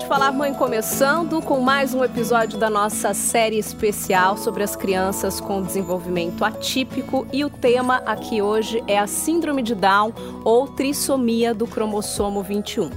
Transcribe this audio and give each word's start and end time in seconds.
Pode 0.00 0.08
Falar 0.08 0.32
Mãe 0.32 0.54
começando 0.54 1.42
com 1.42 1.60
mais 1.60 1.92
um 1.92 2.02
episódio 2.02 2.58
da 2.58 2.70
nossa 2.70 3.12
série 3.12 3.58
especial 3.58 4.34
sobre 4.34 4.62
as 4.62 4.74
crianças 4.74 5.42
com 5.42 5.60
desenvolvimento 5.60 6.42
atípico 6.42 7.26
e 7.30 7.44
o 7.44 7.50
tema 7.50 7.96
aqui 8.06 8.40
hoje 8.40 8.82
é 8.86 8.98
a 8.98 9.06
Síndrome 9.06 9.62
de 9.62 9.74
Down 9.74 10.14
ou 10.42 10.68
trissomia 10.68 11.52
do 11.52 11.66
cromossomo 11.66 12.42
21. 12.42 12.88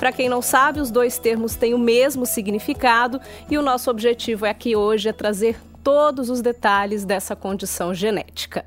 Para 0.00 0.10
quem 0.10 0.28
não 0.28 0.42
sabe, 0.42 0.80
os 0.80 0.90
dois 0.90 1.16
termos 1.16 1.54
têm 1.54 1.74
o 1.74 1.78
mesmo 1.78 2.26
significado 2.26 3.20
e 3.48 3.56
o 3.56 3.62
nosso 3.62 3.88
objetivo 3.88 4.44
aqui 4.44 4.74
hoje 4.74 5.08
é 5.08 5.12
trazer 5.12 5.60
todos 5.84 6.28
os 6.28 6.40
detalhes 6.40 7.04
dessa 7.04 7.36
condição 7.36 7.94
genética. 7.94 8.64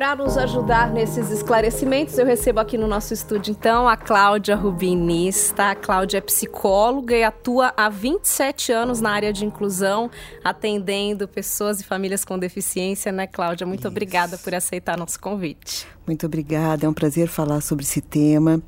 Para 0.00 0.16
nos 0.16 0.38
ajudar 0.38 0.90
nesses 0.90 1.30
esclarecimentos, 1.30 2.16
eu 2.16 2.24
recebo 2.24 2.58
aqui 2.58 2.78
no 2.78 2.86
nosso 2.86 3.12
estúdio, 3.12 3.50
então, 3.50 3.86
a 3.86 3.98
Cláudia 3.98 4.56
Rubinista. 4.56 5.72
A 5.72 5.74
Cláudia 5.74 6.16
é 6.16 6.20
psicóloga 6.22 7.14
e 7.14 7.22
atua 7.22 7.74
há 7.76 7.90
27 7.90 8.72
anos 8.72 9.02
na 9.02 9.10
área 9.10 9.30
de 9.30 9.44
inclusão, 9.44 10.10
atendendo 10.42 11.28
pessoas 11.28 11.82
e 11.82 11.84
famílias 11.84 12.24
com 12.24 12.38
deficiência, 12.38 13.12
né, 13.12 13.26
Cláudia? 13.26 13.66
Muito 13.66 13.80
Isso. 13.80 13.88
obrigada 13.88 14.38
por 14.38 14.54
aceitar 14.54 14.96
nosso 14.96 15.20
convite. 15.20 15.86
Muito 16.06 16.24
obrigada, 16.24 16.86
é 16.86 16.88
um 16.88 16.94
prazer 16.94 17.28
falar 17.28 17.60
sobre 17.60 17.84
esse 17.84 18.00
tema. 18.00 18.62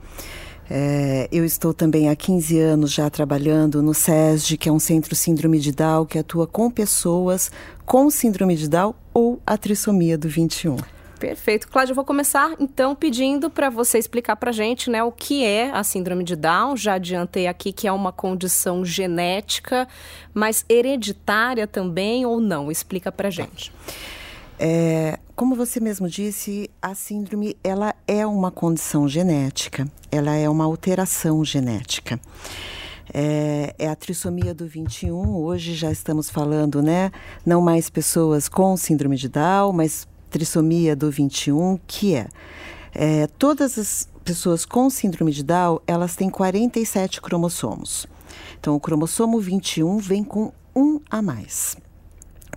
É, 0.69 1.30
eu 1.33 1.46
estou 1.46 1.72
também 1.72 2.10
há 2.10 2.14
15 2.14 2.58
anos 2.60 2.92
já 2.92 3.08
trabalhando 3.08 3.83
no 3.83 3.94
SESD, 3.94 4.58
que 4.58 4.69
é 4.69 4.72
um 4.72 4.78
centro 4.78 5.14
síndrome 5.14 5.58
de 5.58 5.72
Down, 5.72 6.05
que 6.05 6.19
atua 6.19 6.46
com 6.46 6.70
pessoas 6.70 7.50
com 7.86 8.10
síndrome 8.10 8.55
de 8.55 8.69
Down 8.69 8.94
ou 9.14 9.41
a 9.47 9.56
trissomia 9.56 10.19
do 10.19 10.28
21. 10.28 10.77
Perfeito. 11.23 11.69
Cláudia, 11.69 11.92
eu 11.92 11.95
vou 11.95 12.05
começar 12.05 12.53
então 12.59 12.97
pedindo 12.97 13.48
para 13.48 13.70
você 13.70 13.97
explicar 13.97 14.34
para 14.34 14.51
gente 14.51 14.91
né, 14.91 15.05
o 15.05 15.12
que 15.12 15.45
é 15.45 15.70
a 15.70 15.84
síndrome 15.84 16.25
de 16.25 16.34
Down. 16.34 16.77
Já 16.77 16.95
adiantei 16.95 17.47
aqui 17.47 17.73
que 17.73 17.87
é 17.87 17.92
uma 17.92 18.11
condição 18.11 18.84
genética, 18.84 19.87
mas 20.34 20.65
hereditária 20.69 21.65
também 21.65 22.27
ou 22.27 22.41
não? 22.41 22.73
Explica 22.73 23.12
para 23.12 23.31
gente. 23.31 23.73
É, 24.59 25.17
como 25.37 25.55
você 25.55 25.78
mesmo 25.78 26.09
disse, 26.09 26.69
a 26.83 26.93
síndrome 26.93 27.56
ela 27.62 27.95
é 28.09 28.27
uma 28.27 28.50
condição 28.50 29.09
genética, 29.09 29.87
ela 30.11 30.34
é 30.34 30.48
uma 30.48 30.65
alteração 30.65 31.45
genética. 31.45 32.19
É, 33.15 33.75
é, 33.78 33.89
a 33.89 33.95
trissomia 33.95 34.53
do 34.53 34.67
21. 34.67 35.37
Hoje 35.37 35.75
já 35.75 35.93
estamos 35.93 36.28
falando, 36.28 36.83
né? 36.83 37.12
Não 37.47 37.61
mais 37.61 37.89
pessoas 37.89 38.48
com 38.48 38.77
síndrome 38.77 39.17
de 39.17 39.28
Down, 39.28 39.73
mas 39.73 40.09
trissomia 40.33 40.97
do 40.97 41.11
21, 41.11 41.78
que 41.86 42.14
é, 42.14 42.27
é 42.94 43.27
todas 43.27 43.78
as 43.78 44.08
pessoas 44.25 44.64
com 44.64 44.88
síndrome 44.88 45.30
de 45.30 45.42
Down, 45.42 45.80
elas 45.86 46.16
têm 46.16 46.30
47 46.30 47.20
cromossomos. 47.20 48.06
Então, 48.58 48.75
o 48.75 48.80
cromossomo 48.80 49.38
21 49.38 49.98
vem 49.98 50.25
com 50.25 50.53
um 50.75 51.00
a 51.10 51.20
mais. 51.20 51.77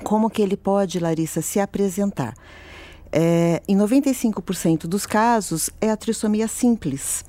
Como 0.03 0.30
que 0.30 0.42
ele 0.42 0.56
pode, 0.56 1.00
Larissa, 1.00 1.42
se 1.42 1.59
apresentar? 1.59 2.34
É, 3.12 3.62
em 3.68 3.78
95% 3.78 4.88
dos 4.88 5.06
casos, 5.06 5.70
é 5.81 5.92
a 5.92 5.98
trissomia 5.98 6.48
simples, 6.48 7.26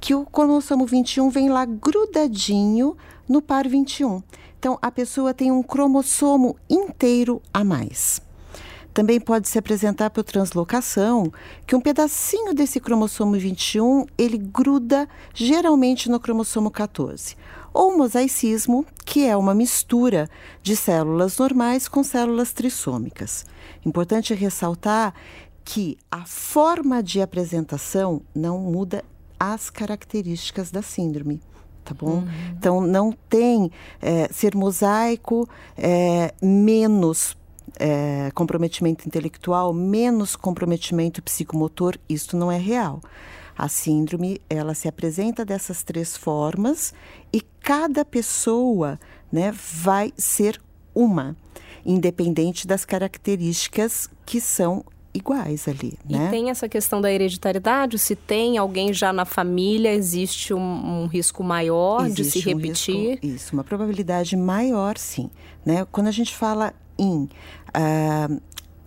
que 0.00 0.14
o 0.14 0.24
cromossomo 0.24 0.86
21 0.86 1.28
vem 1.28 1.48
lá 1.48 1.64
grudadinho 1.64 2.96
no 3.28 3.42
par 3.42 3.66
21. 3.66 4.22
Então, 4.58 4.78
a 4.80 4.90
pessoa 4.90 5.34
tem 5.34 5.50
um 5.50 5.62
cromossomo 5.62 6.56
inteiro 6.68 7.42
a 7.52 7.64
mais. 7.64 8.27
Também 8.98 9.20
pode 9.20 9.48
se 9.48 9.56
apresentar 9.56 10.10
por 10.10 10.24
translocação, 10.24 11.32
que 11.64 11.76
um 11.76 11.80
pedacinho 11.80 12.52
desse 12.52 12.80
cromossomo 12.80 13.38
21 13.38 14.06
ele 14.18 14.36
gruda 14.36 15.08
geralmente 15.32 16.10
no 16.10 16.18
cromossomo 16.18 16.68
14. 16.68 17.36
Ou 17.72 17.96
mosaicismo, 17.96 18.84
que 19.06 19.24
é 19.24 19.36
uma 19.36 19.54
mistura 19.54 20.28
de 20.64 20.74
células 20.74 21.38
normais 21.38 21.86
com 21.86 22.02
células 22.02 22.52
trissômicas. 22.52 23.46
Importante 23.86 24.34
ressaltar 24.34 25.14
que 25.64 25.96
a 26.10 26.24
forma 26.24 27.00
de 27.00 27.22
apresentação 27.22 28.20
não 28.34 28.58
muda 28.58 29.04
as 29.38 29.70
características 29.70 30.72
da 30.72 30.82
síndrome 30.82 31.40
tá 31.88 31.94
bom? 31.94 32.16
Uhum. 32.16 32.28
Então 32.58 32.80
não 32.82 33.12
tem 33.30 33.70
é, 34.02 34.28
ser 34.30 34.54
mosaico 34.54 35.48
é, 35.76 36.34
menos 36.42 37.37
é, 37.78 38.30
comprometimento 38.34 39.06
intelectual, 39.06 39.72
menos 39.72 40.36
comprometimento 40.36 41.22
psicomotor, 41.22 41.96
isto 42.08 42.36
não 42.36 42.50
é 42.50 42.58
real. 42.58 43.00
A 43.56 43.68
síndrome, 43.68 44.40
ela 44.48 44.72
se 44.74 44.86
apresenta 44.86 45.44
dessas 45.44 45.82
três 45.82 46.16
formas 46.16 46.94
e 47.32 47.40
cada 47.40 48.04
pessoa, 48.04 49.00
né, 49.32 49.52
vai 49.52 50.12
ser 50.16 50.60
uma, 50.94 51.36
independente 51.84 52.66
das 52.66 52.84
características 52.84 54.08
que 54.24 54.40
são 54.40 54.84
iguais 55.12 55.66
ali, 55.66 55.98
né? 56.08 56.26
E 56.26 56.30
tem 56.30 56.50
essa 56.50 56.68
questão 56.68 57.00
da 57.00 57.10
hereditariedade? 57.12 57.98
Se 57.98 58.14
tem 58.14 58.58
alguém 58.58 58.92
já 58.92 59.12
na 59.12 59.24
família, 59.24 59.92
existe 59.92 60.54
um, 60.54 61.02
um 61.02 61.06
risco 61.06 61.42
maior 61.42 62.06
existe 62.06 62.22
de 62.22 62.30
se 62.30 62.40
repetir? 62.40 62.94
Um 62.94 63.10
risco, 63.10 63.26
isso, 63.26 63.52
uma 63.54 63.64
probabilidade 63.64 64.36
maior, 64.36 64.96
sim. 64.96 65.30
Né? 65.64 65.86
Quando 65.90 66.06
a 66.08 66.12
gente 66.12 66.34
fala 66.34 66.72
em 66.98 67.24
uh, 67.24 68.40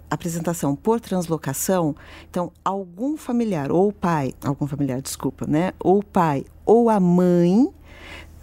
apresentação 0.10 0.76
por 0.76 1.00
translocação, 1.00 1.96
então 2.30 2.52
algum 2.66 3.16
familiar 3.16 3.72
ou 3.72 3.92
pai, 3.94 4.34
algum 4.44 4.68
familiar, 4.68 5.02
desculpa, 5.02 5.46
né? 5.48 5.72
Ou 5.80 6.04
pai 6.04 6.46
ou 6.66 6.90
a 6.90 7.00
mãe 7.00 7.70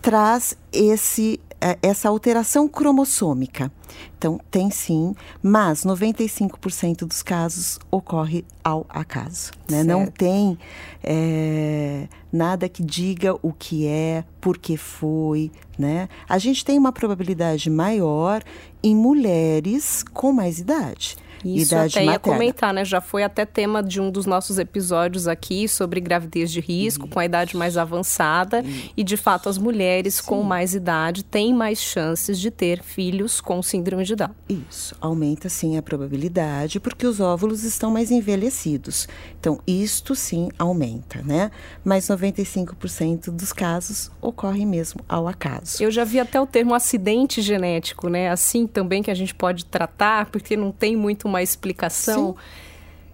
traz 0.01 0.56
esse 0.73 1.39
essa 1.83 2.09
alteração 2.09 2.69
cromossômica. 2.69 3.71
Então, 4.17 4.41
tem 4.51 4.71
sim, 4.71 5.15
mas 5.43 5.85
95% 5.85 7.05
dos 7.07 7.23
casos 7.23 7.79
ocorre 7.91 8.45
ao 8.63 8.87
acaso. 8.89 9.53
Né? 9.69 9.83
Não 9.83 10.07
tem 10.07 10.59
é, 11.03 12.09
nada 12.33 12.69
que 12.69 12.83
diga 12.83 13.35
o 13.43 13.53
que 13.53 13.87
é, 13.87 14.25
por 14.41 14.59
que 14.59 14.77
foi. 14.77 15.51
Né? 15.79 16.09
A 16.29 16.39
gente 16.39 16.65
tem 16.65 16.79
uma 16.79 16.93
probabilidade 16.93 17.71
maior 17.71 18.43
em 18.83 18.95
mulheres 18.95 20.05
com 20.13 20.33
mais 20.33 20.59
idade. 20.59 21.17
Isso 21.44 21.75
idade 21.75 21.99
até 21.99 22.06
materna. 22.06 22.12
ia 22.12 22.19
comentar, 22.19 22.75
né? 22.75 22.84
Já 22.84 23.00
foi 23.00 23.22
até 23.22 23.44
tema 23.44 23.82
de 23.82 24.00
um 24.00 24.10
dos 24.10 24.26
nossos 24.26 24.59
episódios 24.59 25.28
aqui 25.28 25.69
sobre 25.69 26.00
gravidez 26.00 26.50
de 26.50 26.60
risco 26.60 27.04
Isso. 27.04 27.12
com 27.15 27.21
a 27.21 27.25
idade 27.25 27.56
mais 27.56 27.76
avançada. 27.76 28.60
Isso. 28.60 28.91
E 28.97 29.04
de 29.04 29.16
fato, 29.16 29.49
as 29.49 29.59
mulheres 29.59 30.15
Sim. 30.15 30.22
com 30.25 30.43
mais 30.43 30.75
idade 30.75 31.25
têm 31.25 31.54
mais 31.54 31.81
chances 31.81 32.38
de 32.38 32.50
ter 32.50 32.82
filhos 32.82 33.41
com 33.41 33.62
síndrome 33.62 34.04
de 34.04 34.15
Down. 34.16 34.31
Isso. 34.49 34.97
Aumenta 35.00 35.49
sim 35.49 35.76
a 35.76 35.82
probabilidade, 35.82 36.81
porque 36.81 37.06
os 37.06 37.21
óvulos 37.21 37.65
estão 37.65 37.91
mais 37.91 38.10
envelhecidos. 38.10 39.09
Então, 39.38 39.60
isto 39.66 40.15
sim 40.15 40.49
aumenta, 40.59 41.22
né? 41.22 41.50
Mas 41.84 42.09
95% 42.09 43.31
dos 43.31 43.53
casos 43.53 44.10
ocorre 44.20 44.65
mesmo 44.65 45.00
ao 45.09 45.28
acaso. 45.28 45.82
Eu 45.82 45.91
já 45.91 46.05
vi 46.05 46.19
até 46.19 46.41
o 46.41 46.47
termo 46.47 46.75
acidente 46.75 47.41
genético, 47.43 48.09
né? 48.09 48.31
Assim 48.31 48.66
também 48.66 49.03
que 49.03 49.10
a 49.10 49.15
gente 49.15 49.34
pode 49.34 49.65
tratar, 49.65 50.26
porque 50.26 50.56
não 50.56 50.72
tem 50.72 50.97
muito 50.97 51.28
uma 51.28 51.43
explicação. 51.43 52.34
Sim. 52.37 52.69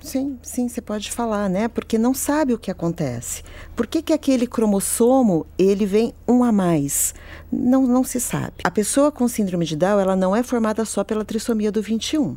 Sim, 0.04 0.38
sim, 0.42 0.68
você 0.68 0.82
pode 0.82 1.10
falar, 1.10 1.48
né? 1.48 1.66
Porque 1.66 1.96
não 1.96 2.12
sabe 2.12 2.52
o 2.52 2.58
que 2.58 2.70
acontece. 2.70 3.42
Por 3.74 3.86
que, 3.86 4.02
que 4.02 4.12
aquele 4.12 4.46
cromossomo 4.46 5.46
ele 5.58 5.86
vem 5.86 6.12
um 6.28 6.44
a 6.44 6.52
mais? 6.52 7.14
Não, 7.50 7.86
não 7.86 8.04
se 8.04 8.20
sabe. 8.20 8.52
A 8.62 8.70
pessoa 8.70 9.10
com 9.10 9.26
síndrome 9.26 9.64
de 9.64 9.74
Down 9.74 9.98
ela 9.98 10.14
não 10.14 10.36
é 10.36 10.42
formada 10.42 10.84
só 10.84 11.02
pela 11.02 11.24
trissomia 11.24 11.72
do 11.72 11.80
21. 11.80 12.36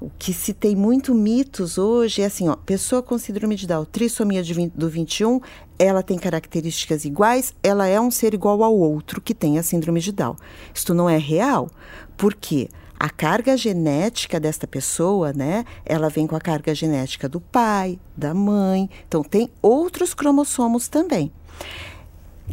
O 0.00 0.10
que 0.18 0.32
se 0.32 0.54
tem 0.54 0.74
muito 0.74 1.14
mitos 1.14 1.76
hoje 1.76 2.22
é 2.22 2.24
assim, 2.24 2.48
ó, 2.48 2.56
pessoa 2.56 3.02
com 3.02 3.18
síndrome 3.18 3.54
de 3.54 3.66
Down, 3.66 3.84
trissomia 3.84 4.42
de 4.42 4.54
20, 4.54 4.72
do 4.72 4.88
21, 4.88 5.38
ela 5.78 6.02
tem 6.02 6.18
características 6.18 7.04
iguais, 7.04 7.52
ela 7.62 7.86
é 7.86 8.00
um 8.00 8.10
ser 8.10 8.32
igual 8.32 8.62
ao 8.62 8.74
outro 8.74 9.20
que 9.20 9.34
tem 9.34 9.58
a 9.58 9.62
síndrome 9.62 10.00
de 10.00 10.12
Down. 10.12 10.36
Isto 10.72 10.94
não 10.94 11.10
é 11.10 11.18
real. 11.18 11.68
Por 12.16 12.32
quê? 12.32 12.70
A 13.00 13.08
carga 13.08 13.56
genética 13.56 14.38
desta 14.38 14.66
pessoa, 14.66 15.32
né? 15.32 15.64
Ela 15.86 16.10
vem 16.10 16.26
com 16.26 16.36
a 16.36 16.40
carga 16.40 16.74
genética 16.74 17.30
do 17.30 17.40
pai, 17.40 17.98
da 18.14 18.34
mãe. 18.34 18.90
Então, 19.08 19.22
tem 19.22 19.48
outros 19.62 20.12
cromossomos 20.12 20.86
também. 20.86 21.32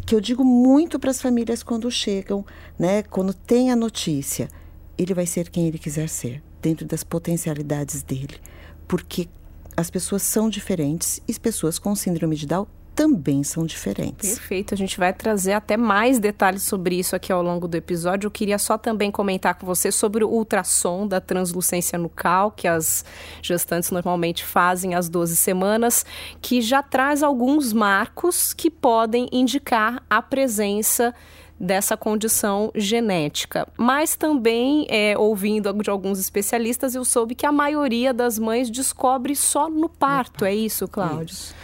Que 0.06 0.14
eu 0.14 0.22
digo 0.22 0.42
muito 0.42 0.98
para 0.98 1.10
as 1.10 1.20
famílias 1.20 1.62
quando 1.62 1.90
chegam, 1.90 2.46
né? 2.78 3.02
Quando 3.02 3.34
tem 3.34 3.70
a 3.70 3.76
notícia, 3.76 4.48
ele 4.96 5.12
vai 5.12 5.26
ser 5.26 5.50
quem 5.50 5.66
ele 5.66 5.78
quiser 5.78 6.08
ser, 6.08 6.42
dentro 6.62 6.86
das 6.86 7.04
potencialidades 7.04 8.02
dele. 8.02 8.38
Porque 8.86 9.28
as 9.76 9.90
pessoas 9.90 10.22
são 10.22 10.48
diferentes 10.48 11.20
e 11.28 11.30
as 11.30 11.36
pessoas 11.36 11.78
com 11.78 11.94
síndrome 11.94 12.36
de 12.36 12.46
Down 12.46 12.66
também 12.98 13.44
são 13.44 13.64
diferentes. 13.64 14.28
Perfeito, 14.28 14.74
a 14.74 14.76
gente 14.76 14.98
vai 14.98 15.12
trazer 15.12 15.52
até 15.52 15.76
mais 15.76 16.18
detalhes 16.18 16.64
sobre 16.64 16.98
isso 16.98 17.14
aqui 17.14 17.32
ao 17.32 17.40
longo 17.40 17.68
do 17.68 17.76
episódio. 17.76 18.26
Eu 18.26 18.30
queria 18.32 18.58
só 18.58 18.76
também 18.76 19.08
comentar 19.08 19.54
com 19.54 19.64
você 19.64 19.92
sobre 19.92 20.24
o 20.24 20.28
ultrassom 20.28 21.06
da 21.06 21.20
translucência 21.20 21.96
nucal, 21.96 22.50
que 22.50 22.66
as 22.66 23.04
gestantes 23.40 23.92
normalmente 23.92 24.44
fazem 24.44 24.96
às 24.96 25.08
12 25.08 25.36
semanas, 25.36 26.04
que 26.42 26.60
já 26.60 26.82
traz 26.82 27.22
alguns 27.22 27.72
marcos 27.72 28.52
que 28.52 28.68
podem 28.68 29.28
indicar 29.30 30.02
a 30.10 30.20
presença 30.20 31.14
dessa 31.58 31.96
condição 31.96 32.72
genética. 32.74 33.68
Mas 33.76 34.16
também, 34.16 34.88
é, 34.88 35.16
ouvindo 35.16 35.72
de 35.72 35.88
alguns 35.88 36.18
especialistas, 36.18 36.96
eu 36.96 37.04
soube 37.04 37.36
que 37.36 37.46
a 37.46 37.52
maioria 37.52 38.12
das 38.12 38.40
mães 38.40 38.68
descobre 38.68 39.36
só 39.36 39.70
no 39.70 39.88
parto. 39.88 40.44
É 40.44 40.52
isso, 40.52 40.88
Cláudio? 40.88 41.32
Isso. 41.32 41.54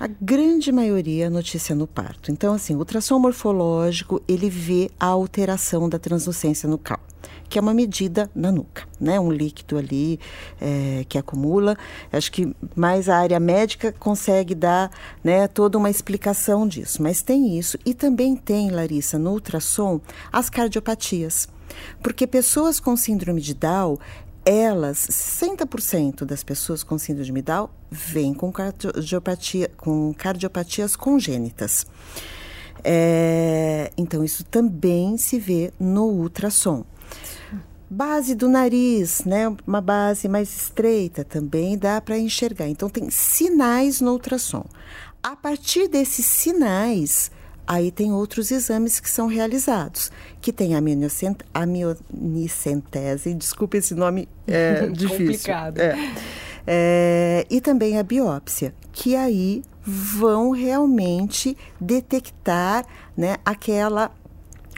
A 0.00 0.06
grande 0.06 0.72
maioria 0.72 1.28
notícia 1.28 1.74
no 1.74 1.86
parto. 1.86 2.32
Então, 2.32 2.54
assim, 2.54 2.74
o 2.74 2.78
ultrassom 2.78 3.18
morfológico, 3.18 4.22
ele 4.26 4.48
vê 4.48 4.90
a 4.98 5.04
alteração 5.04 5.90
da 5.90 5.98
translucência 5.98 6.66
nucal, 6.66 6.98
que 7.50 7.58
é 7.58 7.60
uma 7.60 7.74
medida 7.74 8.30
na 8.34 8.50
nuca, 8.50 8.88
né? 8.98 9.20
Um 9.20 9.30
líquido 9.30 9.76
ali 9.76 10.18
é, 10.58 11.04
que 11.06 11.18
acumula. 11.18 11.76
Acho 12.10 12.32
que 12.32 12.50
mais 12.74 13.10
a 13.10 13.18
área 13.18 13.38
médica 13.38 13.92
consegue 13.92 14.54
dar 14.54 14.90
né, 15.22 15.46
toda 15.46 15.76
uma 15.76 15.90
explicação 15.90 16.66
disso. 16.66 17.02
Mas 17.02 17.20
tem 17.20 17.58
isso. 17.58 17.78
E 17.84 17.92
também 17.92 18.34
tem, 18.34 18.70
Larissa, 18.70 19.18
no 19.18 19.32
ultrassom, 19.32 20.00
as 20.32 20.48
cardiopatias. 20.48 21.46
Porque 22.02 22.26
pessoas 22.26 22.80
com 22.80 22.96
síndrome 22.96 23.42
de 23.42 23.52
Down, 23.52 23.98
elas, 24.44 25.06
60% 25.10 26.24
das 26.24 26.42
pessoas 26.42 26.82
com 26.82 26.98
síndrome 26.98 27.40
de 27.40 27.42
Down 27.42 27.68
vêm 27.90 28.32
com, 28.32 28.50
cardiopatia, 28.50 29.70
com 29.76 30.14
cardiopatias 30.14 30.96
congênitas. 30.96 31.86
É, 32.82 33.90
então, 33.96 34.24
isso 34.24 34.44
também 34.44 35.16
se 35.16 35.38
vê 35.38 35.72
no 35.78 36.06
ultrassom. 36.06 36.84
Base 37.88 38.34
do 38.34 38.48
nariz, 38.48 39.24
né? 39.24 39.54
Uma 39.66 39.80
base 39.80 40.28
mais 40.28 40.48
estreita 40.54 41.24
também 41.24 41.76
dá 41.76 42.00
para 42.00 42.18
enxergar. 42.18 42.68
Então, 42.68 42.88
tem 42.88 43.10
sinais 43.10 44.00
no 44.00 44.12
ultrassom. 44.12 44.64
A 45.22 45.36
partir 45.36 45.88
desses 45.88 46.24
sinais, 46.24 47.30
Aí 47.66 47.90
tem 47.90 48.12
outros 48.12 48.50
exames 48.50 48.98
que 48.98 49.08
são 49.08 49.26
realizados, 49.26 50.10
que 50.40 50.52
tem 50.52 50.74
a 50.74 50.80
amionicentese, 51.54 53.32
desculpe 53.34 53.78
esse 53.78 53.94
nome 53.94 54.28
é, 54.46 54.86
difícil. 54.92 55.26
Complicado. 55.26 55.78
É. 55.78 56.14
É, 56.66 57.46
e 57.48 57.60
também 57.60 57.98
a 57.98 58.02
biópsia, 58.02 58.74
que 58.92 59.16
aí 59.16 59.62
vão 59.82 60.50
realmente 60.50 61.56
detectar 61.80 62.84
né, 63.16 63.36
aquela 63.44 64.10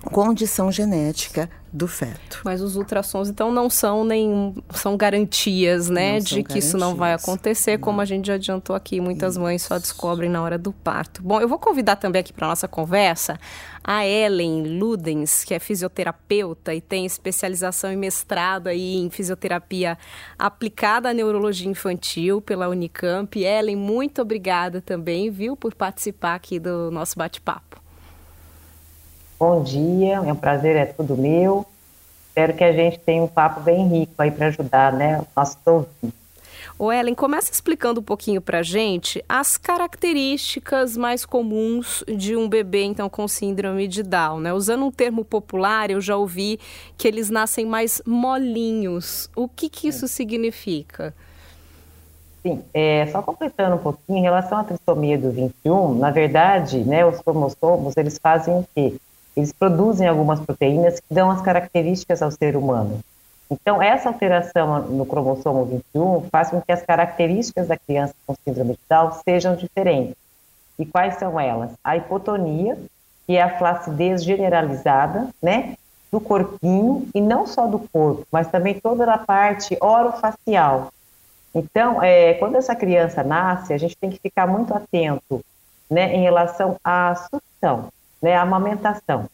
condição 0.04 0.70
genética 0.70 1.50
do 1.72 1.88
feto. 1.88 2.42
Mas 2.44 2.60
os 2.60 2.76
ultrassons, 2.76 3.30
então, 3.30 3.50
não 3.50 3.70
são 3.70 4.04
nem 4.04 4.54
são 4.74 4.96
garantias, 4.96 5.88
né, 5.88 6.18
de 6.18 6.26
que 6.26 6.42
garantias. 6.42 6.64
isso 6.66 6.76
não 6.76 6.94
vai 6.94 7.14
acontecer, 7.14 7.72
não. 7.72 7.80
como 7.80 8.00
a 8.00 8.04
gente 8.04 8.26
já 8.26 8.34
adiantou 8.34 8.76
aqui. 8.76 9.00
Muitas 9.00 9.34
isso. 9.34 9.40
mães 9.40 9.62
só 9.62 9.78
descobrem 9.78 10.28
na 10.28 10.42
hora 10.42 10.58
do 10.58 10.72
parto. 10.72 11.22
Bom, 11.22 11.40
eu 11.40 11.48
vou 11.48 11.58
convidar 11.58 11.96
também 11.96 12.20
aqui 12.20 12.32
para 12.32 12.46
nossa 12.46 12.68
conversa 12.68 13.40
a 13.82 14.06
Ellen 14.06 14.78
Ludens, 14.78 15.44
que 15.44 15.54
é 15.54 15.58
fisioterapeuta 15.58 16.74
e 16.74 16.80
tem 16.80 17.06
especialização 17.06 17.92
e 17.92 17.96
mestrado 17.96 18.68
aí 18.68 18.96
em 18.96 19.10
fisioterapia 19.10 19.98
aplicada 20.38 21.08
à 21.08 21.14
neurologia 21.14 21.68
infantil 21.68 22.40
pela 22.40 22.68
Unicamp. 22.68 23.42
Ellen, 23.42 23.76
muito 23.76 24.20
obrigada 24.20 24.80
também, 24.80 25.30
viu, 25.30 25.56
por 25.56 25.74
participar 25.74 26.34
aqui 26.34 26.60
do 26.60 26.90
nosso 26.90 27.18
bate-papo. 27.18 27.81
Bom 29.42 29.60
dia, 29.60 30.18
é 30.18 30.32
um 30.32 30.36
prazer, 30.36 30.76
é 30.76 30.86
tudo 30.86 31.16
meu. 31.16 31.66
Espero 32.28 32.54
que 32.54 32.62
a 32.62 32.70
gente 32.70 33.00
tenha 33.00 33.24
um 33.24 33.26
papo 33.26 33.60
bem 33.60 33.88
rico 33.88 34.12
aí 34.18 34.30
para 34.30 34.46
ajudar, 34.46 34.92
né, 34.92 35.18
o 35.18 35.26
nosso. 35.34 35.58
O 36.78 36.92
Ellen, 36.92 37.12
começa 37.12 37.50
explicando 37.50 37.98
um 37.98 38.04
pouquinho 38.04 38.40
para 38.40 38.60
a 38.60 38.62
gente 38.62 39.20
as 39.28 39.58
características 39.58 40.96
mais 40.96 41.26
comuns 41.26 42.04
de 42.06 42.36
um 42.36 42.48
bebê, 42.48 42.84
então, 42.84 43.10
com 43.10 43.26
síndrome 43.26 43.88
de 43.88 44.04
Down, 44.04 44.38
né? 44.38 44.52
Usando 44.52 44.84
um 44.84 44.92
termo 44.92 45.24
popular, 45.24 45.90
eu 45.90 46.00
já 46.00 46.16
ouvi 46.16 46.60
que 46.96 47.08
eles 47.08 47.28
nascem 47.28 47.66
mais 47.66 48.00
molinhos. 48.06 49.28
O 49.34 49.48
que, 49.48 49.68
que 49.68 49.88
isso 49.88 50.06
significa? 50.06 51.12
Sim, 52.44 52.62
é, 52.72 53.08
só 53.10 53.20
completando 53.20 53.74
um 53.74 53.80
pouquinho, 53.80 54.18
em 54.18 54.22
relação 54.22 54.58
à 54.58 54.62
trissomia 54.62 55.18
do 55.18 55.32
21, 55.32 55.98
na 55.98 56.12
verdade, 56.12 56.78
né, 56.84 57.04
os 57.04 57.20
cromossomos, 57.20 57.96
eles 57.96 58.16
fazem 58.22 58.54
o 58.54 58.64
quê? 58.72 58.94
Eles 59.36 59.52
produzem 59.52 60.06
algumas 60.06 60.40
proteínas 60.40 61.00
que 61.00 61.14
dão 61.14 61.30
as 61.30 61.40
características 61.40 62.22
ao 62.22 62.30
ser 62.30 62.56
humano. 62.56 63.00
Então, 63.50 63.82
essa 63.82 64.08
alteração 64.08 64.82
no 64.82 65.04
cromossomo 65.04 65.64
21 65.64 66.28
faz 66.30 66.50
com 66.50 66.60
que 66.60 66.72
as 66.72 66.82
características 66.82 67.68
da 67.68 67.76
criança 67.76 68.14
com 68.26 68.34
síndrome 68.44 68.72
de 68.72 68.78
Down 68.88 69.12
sejam 69.24 69.54
diferentes. 69.56 70.16
E 70.78 70.86
quais 70.86 71.18
são 71.18 71.38
elas? 71.38 71.70
A 71.84 71.96
hipotonia, 71.96 72.78
que 73.26 73.36
é 73.36 73.42
a 73.42 73.58
flacidez 73.58 74.24
generalizada, 74.24 75.28
né, 75.42 75.76
do 76.10 76.20
corpinho, 76.20 77.08
e 77.14 77.20
não 77.20 77.46
só 77.46 77.66
do 77.66 77.78
corpo, 77.78 78.26
mas 78.30 78.48
também 78.48 78.78
toda 78.78 79.10
a 79.12 79.18
parte 79.18 79.76
orofacial. 79.80 80.90
Então, 81.54 82.02
é, 82.02 82.34
quando 82.34 82.56
essa 82.56 82.74
criança 82.74 83.22
nasce, 83.22 83.72
a 83.72 83.78
gente 83.78 83.96
tem 83.96 84.10
que 84.10 84.18
ficar 84.18 84.46
muito 84.46 84.74
atento 84.74 85.42
né, 85.90 86.14
em 86.14 86.22
relação 86.22 86.76
à 86.82 87.14
sucção 87.14 87.90
né, 88.22 88.36
a 88.36 88.42
amamentação. 88.42 89.28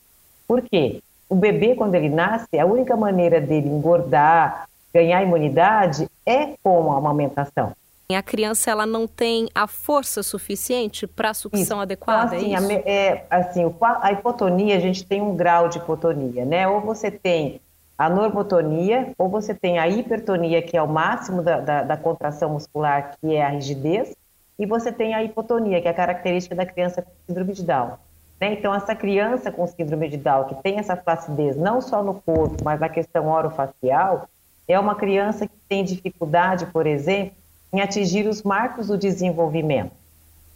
Por 0.46 0.62
quê? 0.62 1.02
O 1.29 1.35
bebê, 1.35 1.75
quando 1.75 1.94
ele 1.94 2.08
nasce, 2.08 2.58
a 2.58 2.64
única 2.64 2.96
maneira 2.96 3.40
dele 3.40 3.69
engordar, 3.69 4.67
ganhar 4.93 5.23
imunidade 5.23 6.08
é 6.25 6.55
com 6.62 6.90
a 6.93 6.96
amamentação. 6.96 7.73
A 8.11 8.23
criança 8.23 8.70
ela 8.70 8.87
não 8.87 9.06
tem 9.06 9.50
a 9.55 9.67
força 9.67 10.23
suficiente 10.23 11.06
para 11.06 11.29
a 11.29 11.35
sucção 11.35 11.61
isso. 11.62 11.75
adequada, 11.75 12.37
então, 12.37 12.56
assim, 12.56 12.75
é 12.75 12.79
isso? 12.79 12.88
A, 12.88 12.90
é, 12.90 13.26
assim, 13.29 13.75
a 13.82 14.12
hipotonia, 14.12 14.76
a 14.76 14.81
gente 14.81 15.05
tem 15.05 15.20
um 15.20 15.37
grau 15.37 15.69
de 15.69 15.76
hipotonia, 15.76 16.46
né? 16.46 16.67
Ou 16.67 16.81
você 16.81 17.11
tem 17.11 17.61
a 17.99 18.08
normotonia, 18.08 19.12
ou 19.19 19.29
você 19.29 19.52
tem 19.52 19.79
a 19.79 19.87
hipertonia, 19.87 20.62
que 20.62 20.75
é 20.75 20.82
o 20.82 20.88
máximo 20.88 21.43
da, 21.43 21.61
da, 21.61 21.82
da 21.82 21.96
contração 21.99 22.50
muscular, 22.50 23.14
que 23.20 23.34
é 23.34 23.44
a 23.44 23.49
rigidez, 23.50 24.17
e 24.58 24.64
você 24.64 24.91
tem 24.91 25.14
a 25.14 25.23
hipotonia, 25.23 25.82
que 25.82 25.88
é 25.88 25.91
a 25.91 25.94
característica 25.94 26.55
da 26.55 26.64
criança 26.64 27.02
com 27.02 27.11
síndrome 27.26 27.52
de 27.52 27.62
Down. 27.62 27.99
Né? 28.40 28.52
Então, 28.52 28.75
essa 28.75 28.94
criança 28.94 29.50
com 29.50 29.67
síndrome 29.67 30.08
de 30.08 30.17
Down, 30.17 30.44
que 30.44 30.55
tem 30.62 30.79
essa 30.79 30.96
flacidez 30.96 31.56
não 31.56 31.81
só 31.81 32.02
no 32.02 32.14
corpo, 32.14 32.56
mas 32.64 32.79
na 32.79 32.88
questão 32.88 33.29
orofacial, 33.29 34.29
é 34.67 34.79
uma 34.79 34.94
criança 34.94 35.46
que 35.46 35.56
tem 35.69 35.82
dificuldade, 35.82 36.67
por 36.67 36.86
exemplo, 36.86 37.32
em 37.72 37.81
atingir 37.81 38.27
os 38.27 38.43
marcos 38.43 38.89
do 38.89 38.98
desenvolvimento. 38.98 39.93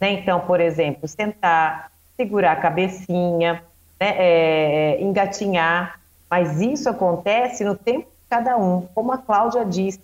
Né? 0.00 0.12
Então, 0.12 0.40
por 0.40 0.60
exemplo, 0.60 1.08
sentar, 1.08 1.90
segurar 2.16 2.52
a 2.52 2.56
cabecinha, 2.56 3.62
né? 4.00 4.14
é, 4.16 4.94
é 4.98 5.02
engatinhar, 5.02 5.98
mas 6.30 6.60
isso 6.60 6.88
acontece 6.88 7.64
no 7.64 7.74
tempo 7.74 8.06
de 8.06 8.28
cada 8.28 8.56
um. 8.56 8.82
Como 8.94 9.12
a 9.12 9.18
Cláudia 9.18 9.64
disse, 9.64 10.00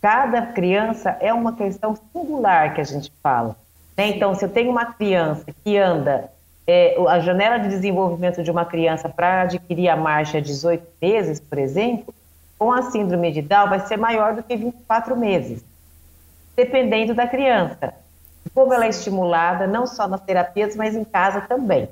cada 0.00 0.42
criança 0.42 1.16
é 1.20 1.32
uma 1.32 1.52
questão 1.54 1.96
singular 2.12 2.74
que 2.74 2.80
a 2.80 2.84
gente 2.84 3.12
fala. 3.22 3.56
Né? 3.96 4.08
Então, 4.08 4.34
se 4.34 4.44
eu 4.44 4.48
tenho 4.48 4.70
uma 4.70 4.86
criança 4.86 5.46
que 5.64 5.76
anda 5.76 6.30
é, 6.66 6.96
a 7.08 7.18
janela 7.20 7.58
de 7.58 7.68
desenvolvimento 7.68 8.42
de 8.42 8.50
uma 8.50 8.64
criança 8.64 9.08
para 9.08 9.42
adquirir 9.42 9.88
a 9.88 9.96
marcha 9.96 10.40
18 10.40 10.86
meses, 11.00 11.40
por 11.40 11.58
exemplo, 11.58 12.14
com 12.58 12.72
a 12.72 12.90
síndrome 12.90 13.32
de 13.32 13.42
Down 13.42 13.68
vai 13.68 13.80
ser 13.80 13.96
maior 13.96 14.34
do 14.34 14.42
que 14.42 14.56
24 14.56 15.16
meses, 15.16 15.64
dependendo 16.56 17.14
da 17.14 17.26
criança. 17.26 17.94
Como 18.54 18.72
ela 18.72 18.84
é 18.84 18.88
estimulada, 18.88 19.66
não 19.66 19.86
só 19.86 20.06
nas 20.06 20.20
terapias, 20.20 20.76
mas 20.76 20.94
em 20.94 21.04
casa 21.04 21.40
também. 21.40 21.88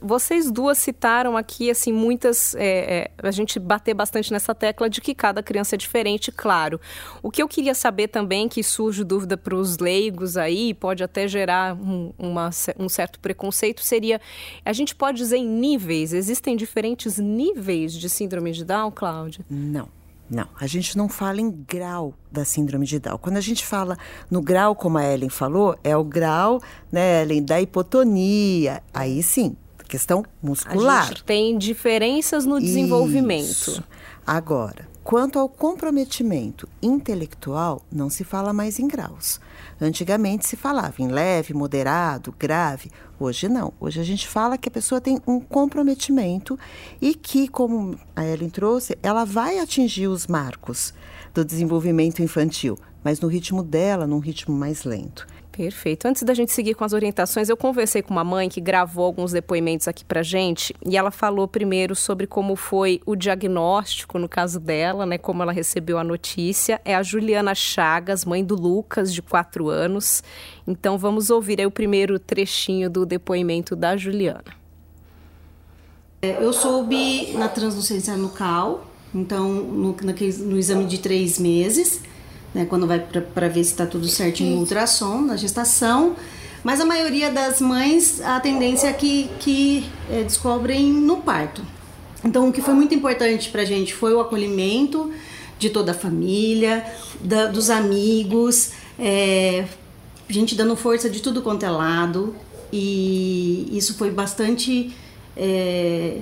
Vocês 0.00 0.50
duas 0.50 0.78
citaram 0.78 1.36
aqui, 1.36 1.70
assim, 1.70 1.92
muitas. 1.92 2.54
É, 2.54 3.10
é, 3.20 3.28
a 3.28 3.30
gente 3.30 3.58
bater 3.58 3.92
bastante 3.92 4.32
nessa 4.32 4.54
tecla 4.54 4.88
de 4.88 5.00
que 5.00 5.14
cada 5.14 5.42
criança 5.42 5.74
é 5.74 5.78
diferente, 5.78 6.32
claro. 6.32 6.80
O 7.22 7.30
que 7.30 7.42
eu 7.42 7.48
queria 7.48 7.74
saber 7.74 8.08
também, 8.08 8.48
que 8.48 8.62
surge 8.62 9.04
dúvida 9.04 9.36
para 9.36 9.54
os 9.54 9.78
leigos 9.78 10.36
aí, 10.36 10.72
pode 10.72 11.04
até 11.04 11.28
gerar 11.28 11.74
um, 11.74 12.12
uma, 12.18 12.50
um 12.78 12.88
certo 12.88 13.20
preconceito, 13.20 13.82
seria: 13.82 14.20
a 14.64 14.72
gente 14.72 14.94
pode 14.94 15.18
dizer 15.18 15.36
em 15.36 15.48
níveis? 15.48 16.12
Existem 16.12 16.56
diferentes 16.56 17.18
níveis 17.18 17.92
de 17.92 18.08
síndrome 18.08 18.52
de 18.52 18.64
Down, 18.64 18.90
Cláudia? 18.90 19.44
Não. 19.50 19.88
Não, 20.28 20.48
a 20.58 20.66
gente 20.66 20.98
não 20.98 21.08
fala 21.08 21.40
em 21.40 21.50
grau 21.50 22.12
da 22.32 22.44
síndrome 22.44 22.84
de 22.84 22.98
Down. 22.98 23.16
Quando 23.18 23.36
a 23.36 23.40
gente 23.40 23.64
fala 23.64 23.96
no 24.28 24.42
grau, 24.42 24.74
como 24.74 24.98
a 24.98 25.04
Ellen 25.04 25.28
falou, 25.28 25.78
é 25.84 25.96
o 25.96 26.02
grau, 26.02 26.60
né, 26.90 27.22
Ellen, 27.22 27.44
da 27.44 27.60
hipotonia. 27.60 28.82
Aí 28.92 29.22
sim, 29.22 29.56
questão 29.86 30.24
muscular. 30.42 31.04
A 31.04 31.06
gente 31.06 31.24
tem 31.24 31.56
diferenças 31.56 32.44
no 32.44 32.60
desenvolvimento. 32.60 33.70
Isso. 33.70 33.84
Agora, 34.26 34.86
Quanto 35.06 35.38
ao 35.38 35.48
comprometimento 35.48 36.68
intelectual, 36.82 37.80
não 37.92 38.10
se 38.10 38.24
fala 38.24 38.52
mais 38.52 38.80
em 38.80 38.88
graus. 38.88 39.40
Antigamente 39.80 40.48
se 40.48 40.56
falava 40.56 41.00
em 41.00 41.06
leve, 41.06 41.54
moderado, 41.54 42.34
grave. 42.36 42.90
Hoje 43.16 43.48
não. 43.48 43.72
Hoje 43.78 44.00
a 44.00 44.02
gente 44.02 44.26
fala 44.26 44.58
que 44.58 44.68
a 44.68 44.72
pessoa 44.72 45.00
tem 45.00 45.22
um 45.24 45.38
comprometimento 45.38 46.58
e 47.00 47.14
que, 47.14 47.46
como 47.46 47.96
a 48.16 48.26
Ellen 48.26 48.50
trouxe, 48.50 48.98
ela 49.00 49.24
vai 49.24 49.60
atingir 49.60 50.08
os 50.08 50.26
marcos 50.26 50.92
do 51.32 51.44
desenvolvimento 51.44 52.20
infantil, 52.20 52.76
mas 53.04 53.20
no 53.20 53.28
ritmo 53.28 53.62
dela, 53.62 54.08
num 54.08 54.18
ritmo 54.18 54.56
mais 54.56 54.82
lento. 54.82 55.24
Perfeito. 55.56 56.06
Antes 56.06 56.22
da 56.22 56.34
gente 56.34 56.52
seguir 56.52 56.74
com 56.74 56.84
as 56.84 56.92
orientações, 56.92 57.48
eu 57.48 57.56
conversei 57.56 58.02
com 58.02 58.12
uma 58.12 58.22
mãe 58.22 58.46
que 58.46 58.60
gravou 58.60 59.06
alguns 59.06 59.32
depoimentos 59.32 59.88
aqui 59.88 60.04
pra 60.04 60.22
gente 60.22 60.76
e 60.86 60.98
ela 60.98 61.10
falou 61.10 61.48
primeiro 61.48 61.96
sobre 61.96 62.26
como 62.26 62.54
foi 62.56 63.00
o 63.06 63.16
diagnóstico 63.16 64.18
no 64.18 64.28
caso 64.28 64.60
dela, 64.60 65.06
né, 65.06 65.16
como 65.16 65.42
ela 65.42 65.52
recebeu 65.52 65.96
a 65.96 66.04
notícia. 66.04 66.78
É 66.84 66.94
a 66.94 67.02
Juliana 67.02 67.54
Chagas, 67.54 68.22
mãe 68.26 68.44
do 68.44 68.54
Lucas, 68.54 69.10
de 69.14 69.22
4 69.22 69.70
anos. 69.70 70.22
Então 70.66 70.98
vamos 70.98 71.30
ouvir 71.30 71.58
aí 71.58 71.66
o 71.66 71.70
primeiro 71.70 72.18
trechinho 72.18 72.90
do 72.90 73.06
depoimento 73.06 73.74
da 73.74 73.96
Juliana. 73.96 74.54
É, 76.20 76.36
eu 76.44 76.52
soube 76.52 77.32
na 77.32 77.48
translucência 77.48 78.14
nucal, 78.14 78.86
então 79.14 79.48
no, 79.48 79.96
naquele, 80.02 80.36
no 80.36 80.58
exame 80.58 80.84
de 80.84 80.98
três 80.98 81.38
meses 81.38 82.02
né, 82.54 82.64
quando 82.64 82.86
vai 82.86 82.98
para 82.98 83.48
ver 83.48 83.64
se 83.64 83.70
está 83.70 83.86
tudo 83.86 84.08
certinho 84.08 84.54
no 84.54 84.60
ultrassom, 84.60 85.20
na 85.20 85.36
gestação. 85.36 86.16
Mas 86.64 86.80
a 86.80 86.84
maioria 86.84 87.30
das 87.30 87.60
mães, 87.60 88.20
a 88.20 88.40
tendência 88.40 88.88
é 88.88 88.92
que, 88.92 89.30
que 89.38 89.88
é, 90.10 90.22
descobrem 90.22 90.92
no 90.92 91.18
parto. 91.18 91.62
Então, 92.24 92.48
o 92.48 92.52
que 92.52 92.60
foi 92.60 92.74
muito 92.74 92.94
importante 92.94 93.50
para 93.50 93.62
a 93.62 93.64
gente 93.64 93.94
foi 93.94 94.12
o 94.12 94.20
acolhimento 94.20 95.12
de 95.58 95.70
toda 95.70 95.92
a 95.92 95.94
família, 95.94 96.84
da, 97.20 97.46
dos 97.46 97.70
amigos, 97.70 98.72
é, 98.98 99.64
gente 100.28 100.54
dando 100.54 100.74
força 100.74 101.08
de 101.08 101.20
tudo 101.20 101.40
quanto 101.40 101.64
é 101.64 101.70
lado. 101.70 102.34
E 102.72 103.68
isso 103.70 103.94
foi 103.94 104.10
bastante 104.10 104.92
é, 105.36 106.18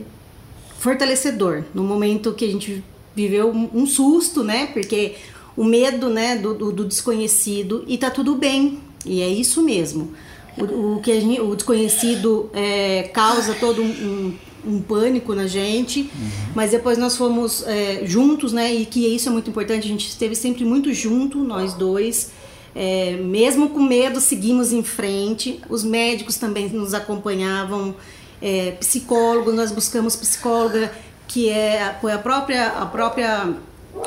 fortalecedor 0.78 1.64
no 1.72 1.82
momento 1.82 2.34
que 2.34 2.44
a 2.44 2.48
gente 2.48 2.84
viveu 3.16 3.50
um 3.50 3.86
susto, 3.86 4.44
né? 4.44 4.66
Porque 4.66 5.14
o 5.56 5.64
medo 5.64 6.08
né, 6.08 6.36
do, 6.36 6.54
do, 6.54 6.72
do, 6.72 6.84
desconhecido 6.84 7.84
e 7.86 7.96
tá 7.96 8.10
tudo 8.10 8.34
bem. 8.34 8.80
E 9.04 9.20
é 9.20 9.28
isso 9.28 9.62
mesmo. 9.62 10.12
O, 10.56 10.96
o 10.96 11.00
que 11.00 11.20
gente, 11.20 11.40
o 11.40 11.54
desconhecido 11.54 12.50
é, 12.52 13.04
causa 13.12 13.54
todo 13.54 13.82
um, 13.82 13.86
um, 13.86 14.34
um, 14.66 14.82
pânico 14.82 15.34
na 15.34 15.46
gente, 15.46 16.00
uhum. 16.00 16.30
mas 16.54 16.70
depois 16.70 16.96
nós 16.96 17.16
fomos 17.16 17.64
é, 17.66 18.02
juntos, 18.04 18.52
né? 18.52 18.72
E 18.72 18.86
que 18.86 19.04
isso 19.06 19.28
é 19.28 19.32
muito 19.32 19.50
importante, 19.50 19.84
a 19.84 19.88
gente 19.88 20.08
esteve 20.08 20.34
sempre 20.34 20.64
muito 20.64 20.92
junto, 20.92 21.38
nós 21.38 21.74
dois. 21.74 22.30
É, 22.74 23.16
mesmo 23.16 23.68
com 23.68 23.80
medo, 23.80 24.20
seguimos 24.20 24.72
em 24.72 24.82
frente. 24.82 25.60
Os 25.68 25.84
médicos 25.84 26.36
também 26.36 26.68
nos 26.70 26.94
acompanhavam, 26.94 27.94
é, 28.42 28.72
psicólogos, 28.72 29.54
nós 29.54 29.70
buscamos 29.70 30.16
psicóloga, 30.16 30.92
que 31.28 31.48
é, 31.48 31.96
foi 32.00 32.12
a 32.12 32.18
própria, 32.18 32.66
a 32.68 32.86
própria 32.86 33.54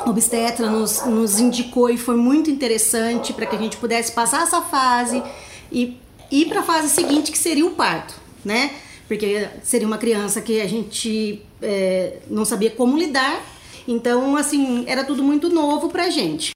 obstetra 0.06 0.70
nos, 0.70 1.04
nos 1.06 1.38
indicou 1.38 1.90
e 1.90 1.96
foi 1.96 2.16
muito 2.16 2.50
interessante 2.50 3.32
para 3.32 3.46
que 3.46 3.56
a 3.56 3.58
gente 3.58 3.76
pudesse 3.76 4.12
passar 4.12 4.42
essa 4.42 4.62
fase 4.62 5.22
e 5.70 5.96
ir 6.30 6.46
para 6.46 6.60
a 6.60 6.62
fase 6.62 6.88
seguinte, 6.88 7.32
que 7.32 7.38
seria 7.38 7.66
o 7.66 7.70
parto, 7.70 8.14
né? 8.44 8.72
Porque 9.06 9.48
seria 9.62 9.86
uma 9.86 9.98
criança 9.98 10.40
que 10.40 10.60
a 10.60 10.68
gente 10.68 11.42
é, 11.62 12.18
não 12.28 12.44
sabia 12.44 12.70
como 12.70 12.96
lidar, 12.96 13.42
então, 13.86 14.36
assim, 14.36 14.84
era 14.86 15.02
tudo 15.02 15.22
muito 15.22 15.48
novo 15.48 15.88
para 15.88 16.04
a 16.04 16.10
gente. 16.10 16.50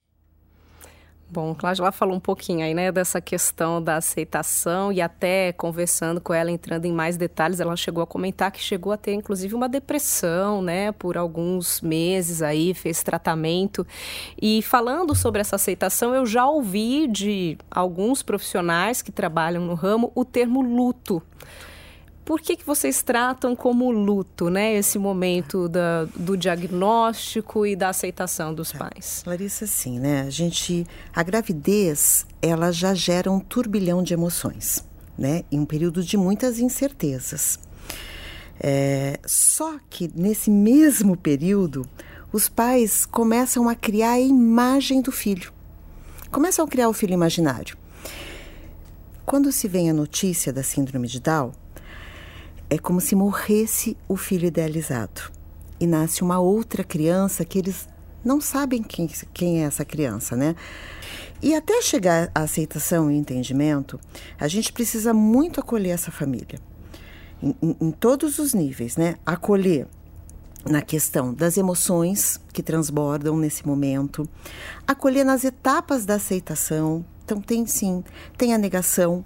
Bom, 1.32 1.54
Cláudia, 1.54 1.90
falou 1.92 2.14
um 2.14 2.20
pouquinho 2.20 2.62
aí, 2.62 2.74
né, 2.74 2.92
dessa 2.92 3.18
questão 3.18 3.82
da 3.82 3.96
aceitação 3.96 4.92
e 4.92 5.00
até 5.00 5.50
conversando 5.50 6.20
com 6.20 6.34
ela, 6.34 6.50
entrando 6.50 6.84
em 6.84 6.92
mais 6.92 7.16
detalhes, 7.16 7.58
ela 7.58 7.74
chegou 7.74 8.02
a 8.02 8.06
comentar 8.06 8.52
que 8.52 8.60
chegou 8.60 8.92
a 8.92 8.98
ter, 8.98 9.14
inclusive, 9.14 9.54
uma 9.54 9.66
depressão, 9.66 10.60
né, 10.60 10.92
por 10.92 11.16
alguns 11.16 11.80
meses 11.80 12.42
aí, 12.42 12.74
fez 12.74 13.02
tratamento. 13.02 13.86
E 14.42 14.60
falando 14.60 15.14
sobre 15.14 15.40
essa 15.40 15.56
aceitação, 15.56 16.14
eu 16.14 16.26
já 16.26 16.46
ouvi 16.46 17.08
de 17.08 17.56
alguns 17.70 18.22
profissionais 18.22 19.00
que 19.00 19.10
trabalham 19.10 19.64
no 19.64 19.72
ramo 19.72 20.12
o 20.14 20.26
termo 20.26 20.60
luto. 20.60 21.22
Por 22.24 22.40
que, 22.40 22.56
que 22.56 22.64
vocês 22.64 23.02
tratam 23.02 23.56
como 23.56 23.90
luto, 23.90 24.48
né, 24.48 24.74
esse 24.74 24.96
momento 24.96 25.68
da, 25.68 26.04
do 26.16 26.36
diagnóstico 26.36 27.66
e 27.66 27.74
da 27.74 27.88
aceitação 27.88 28.54
dos 28.54 28.70
tá. 28.70 28.78
pais? 28.78 29.24
Larissa, 29.26 29.66
sim, 29.66 29.98
né? 29.98 30.22
A 30.22 30.30
gente, 30.30 30.86
a 31.12 31.22
gravidez, 31.22 32.24
ela 32.40 32.70
já 32.70 32.94
gera 32.94 33.30
um 33.30 33.40
turbilhão 33.40 34.02
de 34.02 34.14
emoções, 34.14 34.84
né? 35.18 35.42
Em 35.50 35.58
um 35.58 35.66
período 35.66 36.02
de 36.02 36.16
muitas 36.16 36.60
incertezas. 36.60 37.58
É, 38.60 39.18
só 39.26 39.76
que 39.90 40.08
nesse 40.14 40.48
mesmo 40.48 41.16
período, 41.16 41.84
os 42.32 42.48
pais 42.48 43.04
começam 43.04 43.68
a 43.68 43.74
criar 43.74 44.12
a 44.12 44.20
imagem 44.20 45.02
do 45.02 45.10
filho. 45.10 45.52
Começam 46.30 46.64
a 46.64 46.68
criar 46.68 46.88
o 46.88 46.92
filho 46.92 47.12
imaginário. 47.12 47.76
Quando 49.26 49.50
se 49.50 49.66
vem 49.66 49.90
a 49.90 49.94
notícia 49.94 50.52
da 50.52 50.62
síndrome 50.62 51.08
de 51.08 51.20
Down, 51.20 51.52
é 52.72 52.78
como 52.78 53.02
se 53.02 53.14
morresse 53.14 53.98
o 54.08 54.16
filho 54.16 54.46
idealizado 54.46 55.30
e 55.78 55.86
nasce 55.86 56.22
uma 56.22 56.40
outra 56.40 56.82
criança 56.82 57.44
que 57.44 57.58
eles 57.58 57.86
não 58.24 58.40
sabem 58.40 58.82
quem, 58.82 59.06
quem 59.34 59.62
é 59.62 59.66
essa 59.66 59.84
criança, 59.84 60.34
né? 60.34 60.56
E 61.42 61.54
até 61.54 61.82
chegar 61.82 62.30
à 62.34 62.40
aceitação 62.40 63.10
e 63.10 63.16
entendimento, 63.16 64.00
a 64.40 64.48
gente 64.48 64.72
precisa 64.72 65.12
muito 65.12 65.60
acolher 65.60 65.90
essa 65.90 66.10
família, 66.10 66.58
em, 67.42 67.54
em, 67.60 67.76
em 67.78 67.90
todos 67.90 68.38
os 68.38 68.54
níveis, 68.54 68.96
né? 68.96 69.16
Acolher 69.26 69.86
na 70.64 70.80
questão 70.80 71.34
das 71.34 71.58
emoções 71.58 72.40
que 72.54 72.62
transbordam 72.62 73.36
nesse 73.36 73.66
momento, 73.66 74.26
acolher 74.86 75.24
nas 75.24 75.44
etapas 75.44 76.06
da 76.06 76.14
aceitação. 76.14 77.04
Então, 77.22 77.38
tem 77.38 77.66
sim, 77.66 78.02
tem 78.38 78.54
a 78.54 78.58
negação, 78.58 79.22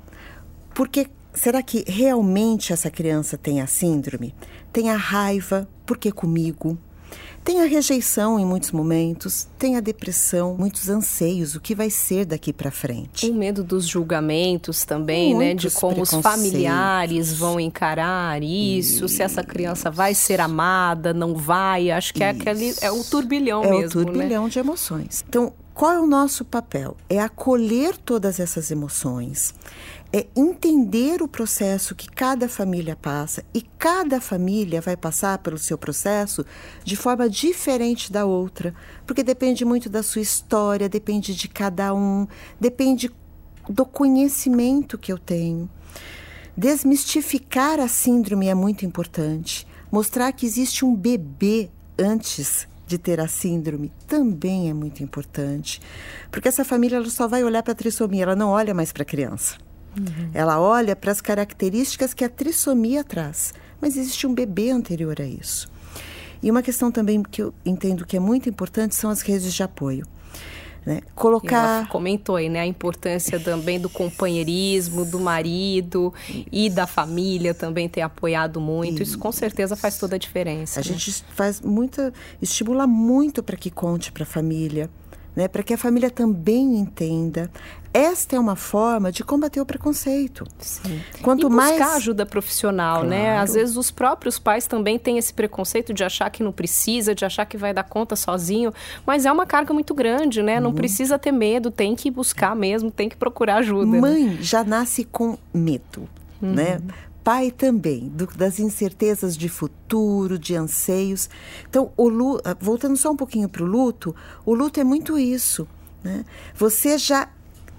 porque 0.74 1.08
Será 1.36 1.62
que 1.62 1.84
realmente 1.86 2.72
essa 2.72 2.90
criança 2.90 3.36
tem 3.36 3.60
a 3.60 3.66
síndrome? 3.66 4.34
Tem 4.72 4.88
a 4.88 4.96
raiva, 4.96 5.68
porque 5.84 6.10
comigo? 6.10 6.78
Tem 7.44 7.60
a 7.60 7.66
rejeição 7.66 8.40
em 8.40 8.44
muitos 8.44 8.72
momentos, 8.72 9.46
tem 9.56 9.76
a 9.76 9.80
depressão, 9.80 10.56
muitos 10.58 10.88
anseios, 10.88 11.54
o 11.54 11.60
que 11.60 11.74
vai 11.74 11.90
ser 11.90 12.24
daqui 12.24 12.52
para 12.52 12.72
frente. 12.72 13.30
O 13.30 13.34
medo 13.34 13.62
dos 13.62 13.86
julgamentos 13.86 14.84
também, 14.84 15.34
muitos 15.34 15.64
né? 15.64 15.70
De 15.70 15.70
como 15.70 16.02
os 16.02 16.10
familiares 16.10 17.34
vão 17.34 17.60
encarar 17.60 18.42
isso, 18.42 19.04
isso, 19.04 19.08
se 19.08 19.22
essa 19.22 19.44
criança 19.44 19.90
vai 19.90 20.14
ser 20.14 20.40
amada, 20.40 21.14
não 21.14 21.36
vai. 21.36 21.90
Acho 21.90 22.14
que 22.14 22.24
é 22.24 22.30
aquele 22.30 22.74
é 22.80 22.90
o 22.90 23.04
turbilhão 23.04 23.62
é 23.62 23.70
mesmo. 23.70 24.00
É 24.00 24.02
o 24.02 24.06
turbilhão 24.06 24.44
né? 24.44 24.50
de 24.50 24.58
emoções. 24.58 25.24
Então, 25.28 25.52
qual 25.76 25.92
é 25.92 26.00
o 26.00 26.06
nosso 26.06 26.42
papel? 26.42 26.96
É 27.06 27.20
acolher 27.20 27.98
todas 27.98 28.40
essas 28.40 28.70
emoções, 28.70 29.54
é 30.16 30.26
entender 30.34 31.20
o 31.20 31.28
processo 31.28 31.94
que 31.94 32.08
cada 32.08 32.48
família 32.48 32.96
passa 32.96 33.44
e 33.52 33.60
cada 33.60 34.18
família 34.18 34.80
vai 34.80 34.96
passar 34.96 35.36
pelo 35.36 35.58
seu 35.58 35.76
processo 35.76 36.42
de 36.82 36.96
forma 36.96 37.28
diferente 37.28 38.10
da 38.10 38.24
outra, 38.24 38.74
porque 39.06 39.22
depende 39.22 39.62
muito 39.62 39.90
da 39.90 40.02
sua 40.02 40.22
história, 40.22 40.88
depende 40.88 41.34
de 41.34 41.48
cada 41.48 41.92
um, 41.94 42.26
depende 42.58 43.10
do 43.68 43.84
conhecimento 43.84 44.96
que 44.96 45.12
eu 45.12 45.18
tenho. 45.18 45.68
Desmistificar 46.56 47.78
a 47.78 47.86
síndrome 47.86 48.48
é 48.48 48.54
muito 48.54 48.86
importante. 48.86 49.66
Mostrar 49.92 50.32
que 50.32 50.46
existe 50.46 50.82
um 50.82 50.96
bebê 50.96 51.68
antes 51.98 52.66
de 52.86 52.96
ter 52.96 53.20
a 53.20 53.28
síndrome 53.28 53.92
também 54.06 54.70
é 54.70 54.72
muito 54.72 55.02
importante, 55.02 55.78
porque 56.30 56.48
essa 56.48 56.64
família 56.64 56.96
ela 56.96 57.10
só 57.10 57.28
vai 57.28 57.44
olhar 57.44 57.62
para 57.62 57.72
a 57.72 57.76
trissomia, 57.76 58.22
ela 58.22 58.36
não 58.36 58.48
olha 58.48 58.72
mais 58.72 58.92
para 58.92 59.02
a 59.02 59.06
criança. 59.06 59.65
Uhum. 59.98 60.30
Ela 60.34 60.60
olha 60.60 60.94
para 60.94 61.12
as 61.12 61.20
características 61.20 62.12
que 62.12 62.24
a 62.24 62.28
trissomia 62.28 63.02
traz, 63.02 63.54
mas 63.80 63.96
existe 63.96 64.26
um 64.26 64.34
bebê 64.34 64.70
anterior 64.70 65.20
a 65.20 65.24
isso. 65.24 65.70
E 66.42 66.50
uma 66.50 66.62
questão 66.62 66.90
também 66.92 67.22
que 67.22 67.42
eu 67.42 67.54
entendo 67.64 68.04
que 68.04 68.16
é 68.16 68.20
muito 68.20 68.48
importante 68.48 68.94
são 68.94 69.10
as 69.10 69.22
redes 69.22 69.52
de 69.52 69.62
apoio. 69.62 70.06
Né? 70.84 71.00
Colocar. 71.16 71.78
Ela 71.80 71.86
comentou 71.88 72.36
aí, 72.36 72.48
né? 72.48 72.60
A 72.60 72.66
importância 72.66 73.40
também 73.40 73.80
do 73.80 73.88
companheirismo, 73.88 75.04
do 75.04 75.18
marido 75.18 76.14
e 76.52 76.70
da 76.70 76.86
família 76.86 77.52
também 77.52 77.88
ter 77.88 78.02
apoiado 78.02 78.60
muito. 78.60 79.02
Isso. 79.02 79.14
Isso 79.14 79.18
com 79.18 79.32
certeza 79.32 79.74
faz 79.74 79.98
toda 79.98 80.14
a 80.14 80.18
diferença. 80.18 80.78
A 80.78 80.84
né? 80.84 80.88
gente 80.88 81.24
faz 81.34 81.60
muita. 81.60 82.12
estimula 82.40 82.86
muito 82.86 83.42
para 83.42 83.56
que 83.56 83.68
conte 83.68 84.12
para 84.12 84.22
a 84.22 84.26
família. 84.26 84.88
Né, 85.36 85.46
para 85.46 85.62
que 85.62 85.74
a 85.74 85.78
família 85.78 86.10
também 86.10 86.78
entenda. 86.78 87.50
Esta 87.92 88.36
é 88.36 88.38
uma 88.38 88.56
forma 88.56 89.12
de 89.12 89.22
combater 89.22 89.60
o 89.60 89.66
preconceito. 89.66 90.44
Sim. 90.58 91.00
Quanto 91.22 91.46
e 91.46 91.50
buscar 91.50 91.56
mais 91.56 91.80
ajuda 91.96 92.26
profissional, 92.26 93.04
né? 93.04 93.16
claro. 93.16 93.34
né? 93.34 93.38
Às 93.38 93.54
vezes 93.54 93.76
os 93.76 93.90
próprios 93.90 94.38
pais 94.38 94.66
também 94.66 94.98
têm 94.98 95.18
esse 95.18 95.32
preconceito 95.32 95.94
de 95.94 96.04
achar 96.04 96.28
que 96.30 96.42
não 96.42 96.52
precisa, 96.52 97.14
de 97.14 97.24
achar 97.24 97.46
que 97.46 97.56
vai 97.56 97.72
dar 97.72 97.84
conta 97.84 98.16
sozinho, 98.16 98.72
mas 99.06 99.24
é 99.24 99.32
uma 99.32 99.46
carga 99.46 99.72
muito 99.72 99.94
grande, 99.94 100.42
né? 100.42 100.58
Não 100.60 100.74
precisa 100.74 101.18
ter 101.18 101.32
medo, 101.32 101.70
tem 101.70 101.94
que 101.94 102.10
buscar 102.10 102.56
mesmo, 102.56 102.90
tem 102.90 103.08
que 103.08 103.16
procurar 103.16 103.56
ajuda. 103.56 103.92
Né? 103.92 104.00
Mãe 104.00 104.24
né? 104.24 104.38
já 104.40 104.64
nasce 104.64 105.04
com 105.04 105.38
medo, 105.52 106.08
uhum. 106.42 106.52
né? 106.52 106.80
Pai 107.26 107.50
também, 107.50 108.08
do, 108.08 108.24
das 108.28 108.60
incertezas 108.60 109.36
de 109.36 109.48
futuro, 109.48 110.38
de 110.38 110.54
anseios. 110.54 111.28
Então, 111.68 111.90
o 111.96 112.08
ah, 112.44 112.56
voltando 112.60 112.96
só 112.96 113.10
um 113.10 113.16
pouquinho 113.16 113.48
para 113.48 113.64
o 113.64 113.66
luto, 113.66 114.14
o 114.44 114.54
luto 114.54 114.78
é 114.78 114.84
muito 114.84 115.18
isso. 115.18 115.66
Né? 116.04 116.24
Você 116.54 116.96
já 116.96 117.28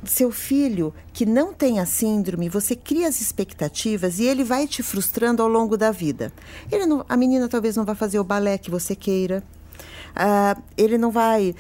seu 0.04 0.32
filho 0.32 0.94
que 1.14 1.26
não 1.26 1.54
tem 1.54 1.80
a 1.80 1.86
síndrome, 1.86 2.50
você 2.50 2.76
cria 2.76 3.08
as 3.08 3.22
expectativas 3.22 4.20
e 4.20 4.26
ele 4.26 4.44
vai 4.44 4.68
te 4.68 4.84
frustrando 4.84 5.42
ao 5.42 5.48
longo 5.48 5.78
da 5.78 5.92
vida. 5.92 6.30
Ele 6.70 6.86
não, 6.86 7.06
a 7.08 7.16
menina 7.16 7.48
talvez 7.48 7.78
não 7.78 7.86
vá 7.86 7.96
fazer 7.96 8.20
o 8.20 8.26
balé 8.26 8.58
que 8.58 8.70
você 8.70 8.98
queira, 8.98 9.42
uh, 10.12 10.62
ele 10.76 10.98
não 10.98 11.10
vai 11.10 11.52
uh, 11.52 11.56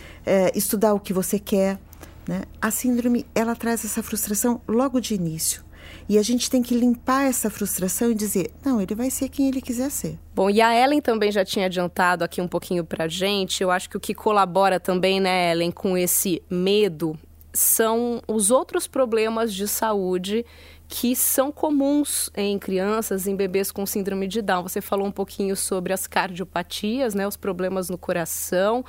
estudar 0.53 0.93
o 0.93 0.99
que 0.99 1.13
você 1.13 1.39
quer. 1.39 1.79
Né? 2.27 2.43
A 2.61 2.69
síndrome 2.69 3.25
ela 3.33 3.55
traz 3.55 3.85
essa 3.85 4.03
frustração 4.03 4.59
logo 4.67 4.99
de 4.99 5.15
início. 5.15 5.66
E 6.09 6.17
a 6.17 6.23
gente 6.23 6.49
tem 6.49 6.61
que 6.61 6.73
limpar 6.73 7.25
essa 7.25 7.49
frustração 7.49 8.11
e 8.11 8.15
dizer: 8.15 8.51
não, 8.63 8.81
ele 8.81 8.95
vai 8.95 9.09
ser 9.09 9.29
quem 9.29 9.47
ele 9.47 9.61
quiser 9.61 9.91
ser. 9.91 10.17
Bom, 10.33 10.49
e 10.49 10.61
a 10.61 10.73
Ellen 10.73 11.01
também 11.01 11.31
já 11.31 11.43
tinha 11.43 11.65
adiantado 11.65 12.23
aqui 12.23 12.41
um 12.41 12.47
pouquinho 12.47 12.85
pra 12.85 13.07
gente. 13.07 13.61
Eu 13.61 13.71
acho 13.71 13.89
que 13.89 13.97
o 13.97 13.99
que 13.99 14.13
colabora 14.13 14.79
também, 14.79 15.19
né, 15.19 15.51
Ellen, 15.51 15.71
com 15.71 15.97
esse 15.97 16.41
medo 16.49 17.17
são 17.53 18.21
os 18.27 18.51
outros 18.51 18.87
problemas 18.87 19.53
de 19.53 19.67
saúde 19.67 20.45
que 20.87 21.15
são 21.15 21.51
comuns 21.51 22.29
em 22.35 22.57
crianças, 22.57 23.27
em 23.27 23.35
bebês 23.35 23.71
com 23.71 23.85
síndrome 23.85 24.27
de 24.27 24.41
Down. 24.41 24.63
Você 24.63 24.79
falou 24.79 25.07
um 25.07 25.11
pouquinho 25.11 25.55
sobre 25.55 25.91
as 25.91 26.07
cardiopatias, 26.07 27.13
né, 27.13 27.27
os 27.27 27.35
problemas 27.35 27.89
no 27.89 27.97
coração, 27.97 28.85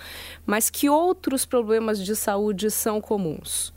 mas 0.47 0.71
que 0.71 0.88
outros 0.88 1.45
problemas 1.45 1.99
de 1.99 2.14
saúde 2.14 2.71
são 2.71 3.00
comuns? 3.00 3.73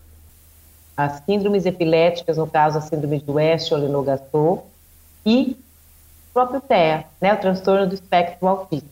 As 1.06 1.24
síndromes 1.26 1.66
epiléticas, 1.66 2.38
no 2.38 2.48
caso 2.48 2.78
a 2.78 2.82
síndrome 2.82 3.20
de 3.20 3.32
West 3.32 3.72
ou 3.72 3.78
Lennox-Gastaut, 3.78 4.64
e 5.26 5.58
o 6.30 6.34
próprio 6.34 6.62
TEA, 6.62 7.06
né, 7.20 7.34
o 7.34 7.38
transtorno 7.38 7.88
do 7.88 7.94
espectro 7.94 8.48
autista. 8.48 8.90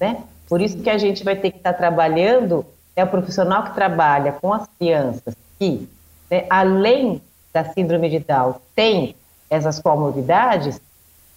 Né? 0.00 0.22
Por 0.48 0.60
isso 0.60 0.78
que 0.78 0.90
a 0.90 0.98
gente 0.98 1.24
vai 1.24 1.36
ter 1.36 1.50
que 1.50 1.56
estar 1.58 1.72
trabalhando, 1.72 2.64
é 2.94 3.02
o 3.04 3.08
profissional 3.08 3.64
que 3.64 3.74
trabalha 3.74 4.32
com 4.32 4.52
as 4.52 4.66
crianças 4.78 5.34
que, 5.58 5.88
né, 6.30 6.44
além 6.50 7.22
da 7.52 7.64
síndrome 7.64 8.08
de 8.08 8.18
Down, 8.18 8.56
tem 8.74 9.14
essas 9.48 9.78
comorbidades, 9.78 10.80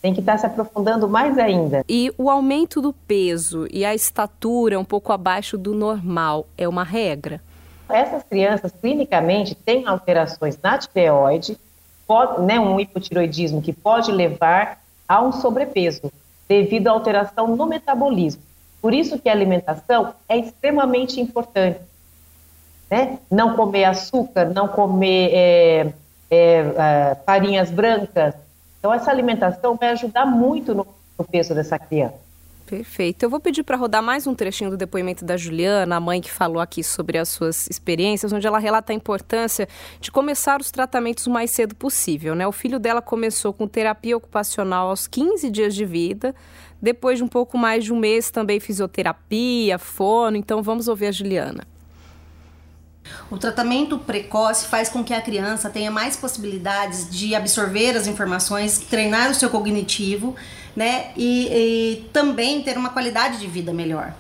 tem 0.02 0.14
que 0.14 0.20
estar 0.20 0.38
se 0.38 0.46
aprofundando 0.46 1.10
mais 1.10 1.38
ainda. 1.38 1.84
E 1.90 2.14
o 2.18 2.30
aumento 2.30 2.82
do 2.82 2.94
peso 2.94 3.68
e 3.72 3.84
a 3.84 3.96
estatura 3.96 4.80
um 4.80 4.86
pouco 4.86 5.12
abaixo 5.12 5.58
do 5.58 5.74
normal 5.74 6.46
é 6.58 6.68
uma 6.68 6.84
regra? 6.84 7.42
Essas 7.90 8.24
crianças, 8.24 8.72
clinicamente, 8.72 9.54
têm 9.54 9.86
alterações 9.86 10.58
na 10.62 10.78
tireoide, 10.78 11.58
pode, 12.08 12.42
né, 12.42 12.60
um 12.60 12.80
hipotiroidismo 12.80 13.62
que 13.62 13.72
pode 13.72 14.12
levar 14.12 14.80
a 15.08 15.22
um 15.22 15.32
sobrepeso, 15.32 16.12
devido 16.48 16.88
à 16.88 16.92
alteração 16.92 17.56
no 17.56 17.66
metabolismo. 17.66 18.42
Por 18.82 18.94
isso 18.94 19.20
que 19.20 19.30
a 19.30 19.32
alimentação 19.32 20.14
é 20.28 20.38
extremamente 20.38 21.20
importante. 21.20 21.80
Né? 22.90 23.20
Não 23.32 23.56
comer 23.56 23.86
açúcar, 23.86 24.46
não 24.46 24.68
comer 24.68 25.32
é, 25.34 25.94
é, 26.30 26.58
é, 26.58 27.18
farinhas 27.26 27.72
brancas. 27.72 28.36
Então, 28.80 28.94
essa 28.94 29.10
alimentação 29.10 29.76
vai 29.76 29.90
ajudar 29.90 30.26
muito 30.26 30.76
no, 30.76 30.86
no 31.18 31.26
peso 31.26 31.56
dessa 31.56 31.80
criança. 31.80 32.25
Perfeito. 32.66 33.22
Eu 33.22 33.30
vou 33.30 33.40
pedir 33.40 33.62
para 33.62 33.78
rodar 33.78 34.02
mais 34.02 34.26
um 34.26 34.34
trechinho 34.34 34.72
do 34.72 34.78
depoimento 34.78 35.24
da 35.24 35.38
Juliana, 35.38 35.98
a 35.98 36.00
mãe 36.00 36.20
que 36.20 36.32
falou 36.32 36.60
aqui 36.60 36.84
sobre 36.84 37.18
as 37.20 37.30
suas 37.30 37.68
experiências, 37.70 38.34
onde 38.34 38.48
ela 38.48 38.58
relata 38.58 38.92
a 38.92 38.96
importância 38.96 39.68
de 40.02 40.12
começar 40.12 40.60
os 40.60 40.72
tratamentos 40.72 41.28
o 41.28 41.30
mais 41.30 41.52
cedo 41.52 41.76
possível. 41.76 42.34
Né? 42.34 42.48
O 42.48 42.52
filho 42.52 42.80
dela 42.80 43.04
começou 43.04 43.54
com 43.54 43.68
terapia 43.68 44.18
ocupacional 44.18 44.90
aos 44.90 45.06
15 45.06 45.48
dias 45.52 45.76
de 45.76 45.86
vida, 45.86 46.34
depois 46.82 47.20
de 47.20 47.24
um 47.24 47.28
pouco 47.28 47.56
mais 47.56 47.84
de 47.84 47.94
um 47.94 48.00
mês 48.00 48.32
também 48.32 48.60
fisioterapia, 48.60 49.78
fono. 49.78 50.36
Então 50.36 50.64
vamos 50.64 50.88
ouvir 50.88 51.06
a 51.06 51.12
Juliana. 51.12 51.75
O 53.30 53.38
tratamento 53.38 53.98
precoce 53.98 54.68
faz 54.68 54.88
com 54.88 55.04
que 55.04 55.14
a 55.14 55.22
criança 55.22 55.70
tenha 55.70 55.90
mais 55.90 56.16
possibilidades 56.16 57.10
de 57.10 57.34
absorver 57.34 57.98
as 57.98 58.06
informações, 58.06 58.78
treinar 58.80 59.32
o 59.32 59.34
seu 59.34 59.50
cognitivo 59.50 60.36
né? 60.76 61.12
E, 61.16 61.48
e 61.48 62.10
também 62.12 62.62
ter 62.62 62.78
uma 62.78 62.90
qualidade 62.90 63.40
de 63.40 63.48
vida 63.48 63.74
melhor. 63.74 64.14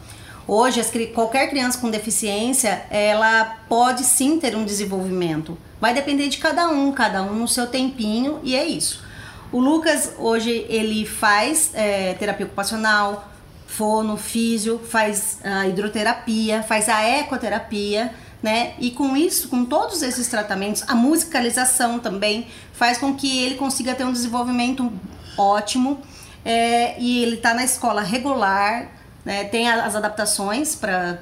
Hoje, 0.47 0.81
qualquer 1.13 1.49
criança 1.49 1.79
com 1.79 1.89
deficiência, 1.89 2.85
ela 2.89 3.57
pode 3.67 4.03
sim 4.03 4.39
ter 4.39 4.55
um 4.55 4.63
desenvolvimento. 4.63 5.57
Vai 5.81 5.93
depender 5.93 6.27
de 6.27 6.37
cada 6.37 6.69
um, 6.69 6.91
cada 6.91 7.23
um 7.23 7.33
no 7.33 7.47
seu 7.47 7.67
tempinho, 7.67 8.39
e 8.43 8.55
é 8.55 8.63
isso. 8.63 9.03
O 9.51 9.59
Lucas, 9.59 10.13
hoje, 10.19 10.65
ele 10.69 11.05
faz 11.05 11.71
é, 11.73 12.13
terapia 12.13 12.45
ocupacional, 12.45 13.27
fono, 13.65 14.17
físio, 14.17 14.79
faz 14.79 15.39
a 15.43 15.67
hidroterapia, 15.67 16.61
faz 16.61 16.87
a 16.87 17.01
ecoterapia, 17.01 18.13
né? 18.41 18.73
E 18.79 18.91
com 18.91 19.15
isso, 19.17 19.49
com 19.49 19.65
todos 19.65 20.01
esses 20.01 20.27
tratamentos, 20.27 20.83
a 20.87 20.95
musicalização 20.95 21.99
também 21.99 22.47
faz 22.73 22.97
com 22.97 23.15
que 23.15 23.43
ele 23.43 23.55
consiga 23.55 23.95
ter 23.95 24.03
um 24.03 24.11
desenvolvimento 24.11 24.91
ótimo 25.37 25.99
é, 26.43 26.99
e 26.99 27.23
ele 27.23 27.35
está 27.35 27.53
na 27.53 27.63
escola 27.63 28.01
regular, 28.01 28.91
né, 29.25 29.45
tem 29.45 29.67
as 29.67 29.95
adaptações 29.95 30.75
para 30.75 31.19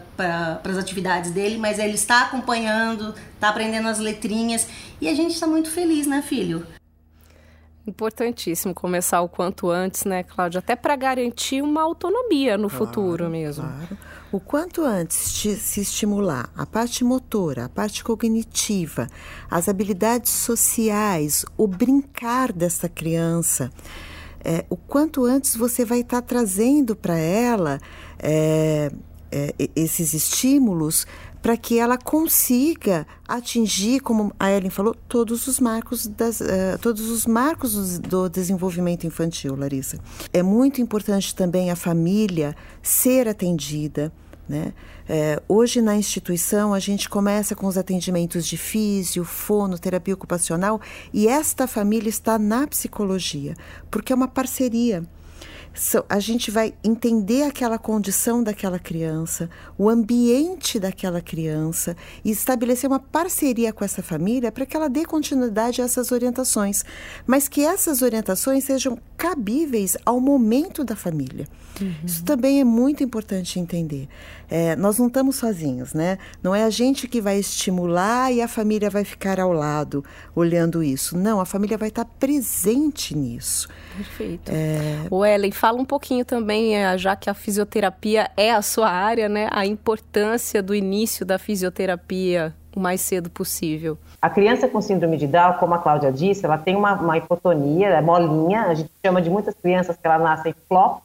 as 0.62 0.78
atividades 0.78 1.32
dele, 1.32 1.58
mas 1.58 1.80
ele 1.80 1.94
está 1.94 2.24
acompanhando, 2.24 3.16
está 3.34 3.48
aprendendo 3.48 3.88
as 3.88 3.98
letrinhas 3.98 4.68
e 5.00 5.08
a 5.08 5.16
gente 5.16 5.34
está 5.34 5.48
muito 5.48 5.72
feliz, 5.72 6.06
né, 6.06 6.22
filho? 6.22 6.68
Importantíssimo 7.86 8.74
começar 8.74 9.22
o 9.22 9.28
quanto 9.28 9.70
antes, 9.70 10.06
né, 10.06 10.24
Cláudia? 10.24 10.60
Até 10.60 10.76
para 10.76 10.96
garantir 10.96 11.62
uma 11.62 11.82
autonomia 11.82 12.58
no 12.58 12.70
claro, 12.70 12.86
futuro 12.86 13.30
mesmo. 13.30 13.64
Claro. 13.64 13.98
O 14.32 14.40
quanto 14.40 14.84
antes 14.84 15.18
se 15.18 15.82
estimular 15.82 16.50
a 16.56 16.66
parte 16.66 17.04
motora, 17.04 17.66
a 17.66 17.70
parte 17.70 18.04
cognitiva, 18.04 19.08
as 19.52 19.68
habilidades 19.68 20.32
sociais, 20.32 21.46
o 21.58 21.68
brincar 21.68 22.52
dessa 22.54 22.88
criança 22.88 23.70
é, 24.44 24.66
o 24.70 24.76
quanto 24.76 25.24
antes 25.24 25.56
você 25.56 25.86
vai 25.86 26.02
estar 26.02 26.22
tá 26.22 26.28
trazendo 26.28 26.96
para 26.96 27.18
ela 27.18 27.80
é, 28.20 28.92
é, 29.32 29.54
esses 29.76 30.14
estímulos 30.14 31.08
para 31.44 31.58
que 31.58 31.78
ela 31.78 31.98
consiga 31.98 33.06
atingir, 33.28 34.00
como 34.00 34.34
a 34.40 34.50
Ellen 34.50 34.70
falou, 34.70 34.96
todos 35.10 35.46
os 35.46 35.60
marcos 35.60 36.08
das, 36.08 36.40
uh, 36.40 36.80
todos 36.82 37.10
os 37.10 37.26
marcos 37.26 38.00
do 38.00 38.30
desenvolvimento 38.30 39.06
infantil, 39.06 39.54
Larissa. 39.54 40.00
É 40.32 40.42
muito 40.42 40.80
importante 40.80 41.36
também 41.36 41.70
a 41.70 41.76
família 41.76 42.56
ser 42.82 43.28
atendida, 43.28 44.10
né? 44.48 44.74
É, 45.08 45.42
hoje 45.50 45.82
na 45.82 45.98
instituição 45.98 46.74
a 46.74 46.80
gente 46.80 47.10
começa 47.10 47.54
com 47.56 47.68
os 47.68 47.78
atendimentos 47.78 48.48
de 48.48 48.56
físio, 48.56 49.26
fono, 49.26 49.78
terapia 49.78 50.14
ocupacional 50.14 50.80
e 51.14 51.28
esta 51.28 51.68
família 51.68 52.08
está 52.08 52.40
na 52.40 52.66
psicologia, 52.68 53.54
porque 53.92 54.14
é 54.14 54.16
uma 54.16 54.30
parceria 54.30 55.04
a 56.08 56.20
gente 56.20 56.52
vai 56.52 56.74
entender 56.84 57.44
aquela 57.44 57.80
condição 57.80 58.44
daquela 58.44 58.78
criança, 58.78 59.50
o 59.78 59.90
ambiente 59.90 60.80
daquela 60.80 61.22
criança 61.22 61.98
e 62.24 62.30
estabelecer 62.30 62.88
uma 62.88 63.00
parceria 63.00 63.74
com 63.74 63.84
essa 63.84 64.04
família 64.04 64.52
para 64.52 64.66
que 64.66 64.78
ela 64.78 64.88
dê 64.88 65.04
continuidade 65.04 65.82
a 65.82 65.86
essas 65.86 66.12
orientações, 66.12 66.84
mas 67.26 67.48
que 67.48 67.66
essas 67.66 68.02
orientações 68.02 68.64
sejam 68.64 69.00
cabíveis 69.18 69.98
ao 70.06 70.20
momento 70.20 70.84
da 70.84 70.96
família. 70.96 71.48
Uhum. 71.82 71.94
Isso 72.06 72.24
também 72.24 72.60
é 72.60 72.64
muito 72.64 73.04
importante 73.04 73.60
entender. 73.60 74.08
É, 74.50 74.76
nós 74.76 75.00
não 75.00 75.08
estamos 75.08 75.38
sozinhos, 75.38 75.94
né? 75.94 76.20
Não 76.44 76.54
é 76.54 76.64
a 76.64 76.70
gente 76.70 77.08
que 77.08 77.20
vai 77.20 77.40
estimular 77.40 78.32
e 78.32 78.42
a 78.42 78.48
família 78.48 78.90
vai 78.90 79.04
ficar 79.04 79.40
ao 79.40 79.52
lado 79.52 80.04
olhando 80.36 80.84
isso. 80.84 81.18
Não, 81.18 81.40
a 81.40 81.46
família 81.46 81.78
vai 81.78 81.90
estar 81.90 82.06
presente 82.06 83.18
nisso. 83.18 83.68
Perfeito. 83.98 84.52
É... 84.52 85.08
O 85.10 85.26
Ellen, 85.26 85.52
fala 85.64 85.80
um 85.80 85.86
pouquinho 85.86 86.26
também, 86.26 86.76
é, 86.76 86.98
já 86.98 87.16
que 87.16 87.30
a 87.30 87.34
fisioterapia 87.34 88.30
é 88.36 88.52
a 88.52 88.62
sua 88.62 88.90
área, 88.90 89.30
né? 89.30 89.48
A 89.50 89.66
importância 89.66 90.62
do 90.62 90.76
início 90.76 91.26
da 91.26 91.40
fisioterapia 91.40 92.54
o 92.76 92.82
mais 92.82 93.00
cedo 93.00 93.30
possível. 93.30 93.98
A 94.22 94.30
criança 94.30 94.68
com 94.68 94.82
síndrome 94.82 95.16
de 95.16 95.26
Down, 95.26 95.54
como 95.54 95.74
a 95.74 95.78
Cláudia 95.78 96.12
disse, 96.12 96.46
ela 96.46 96.58
tem 96.58 96.76
uma, 96.76 96.96
uma 96.96 97.18
hipotonia, 97.18 97.88
é 97.88 98.02
molinha, 98.02 98.64
a 98.64 98.74
gente 98.74 98.92
chama 99.06 99.22
de 99.22 99.30
muitas 99.30 99.56
crianças 99.56 99.96
que 99.96 100.06
ela 100.06 100.18
nascem 100.18 100.54
flop. 100.68 101.02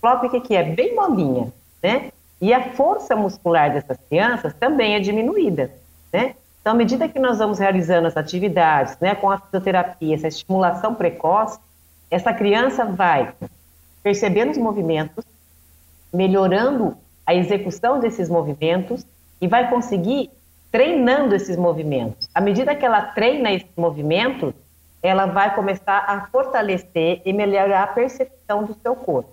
Flop 0.00 0.22
o 0.22 0.30
que, 0.30 0.40
que 0.42 0.54
é? 0.54 0.62
Bem 0.62 0.94
molinha, 0.94 1.52
né? 1.82 2.12
E 2.40 2.54
a 2.54 2.70
força 2.74 3.16
muscular 3.16 3.72
dessas 3.72 3.98
crianças 4.08 4.54
também 4.54 4.94
é 4.94 5.00
diminuída, 5.00 5.72
né? 6.12 6.36
Então, 6.60 6.72
à 6.72 6.76
medida 6.76 7.08
que 7.08 7.18
nós 7.18 7.38
vamos 7.38 7.58
realizando 7.58 8.06
as 8.06 8.16
atividades, 8.16 8.96
né, 9.00 9.16
com 9.16 9.28
a 9.28 9.38
fisioterapia, 9.38 10.14
essa 10.14 10.28
estimulação 10.28 10.94
precoce, 10.94 11.58
essa 12.08 12.32
criança 12.32 12.84
vai 12.84 13.32
percebendo 14.08 14.52
os 14.52 14.56
movimentos, 14.56 15.22
melhorando 16.10 16.96
a 17.26 17.34
execução 17.34 18.00
desses 18.00 18.26
movimentos 18.30 19.04
e 19.38 19.46
vai 19.46 19.68
conseguir 19.68 20.30
treinando 20.72 21.34
esses 21.34 21.58
movimentos. 21.58 22.26
À 22.34 22.40
medida 22.40 22.74
que 22.74 22.86
ela 22.86 23.02
treina 23.02 23.52
esses 23.52 23.68
movimentos, 23.76 24.54
ela 25.02 25.26
vai 25.26 25.54
começar 25.54 25.98
a 26.08 26.26
fortalecer 26.28 27.20
e 27.22 27.34
melhorar 27.34 27.82
a 27.82 27.86
percepção 27.88 28.64
do 28.64 28.74
seu 28.82 28.96
corpo. 28.96 29.28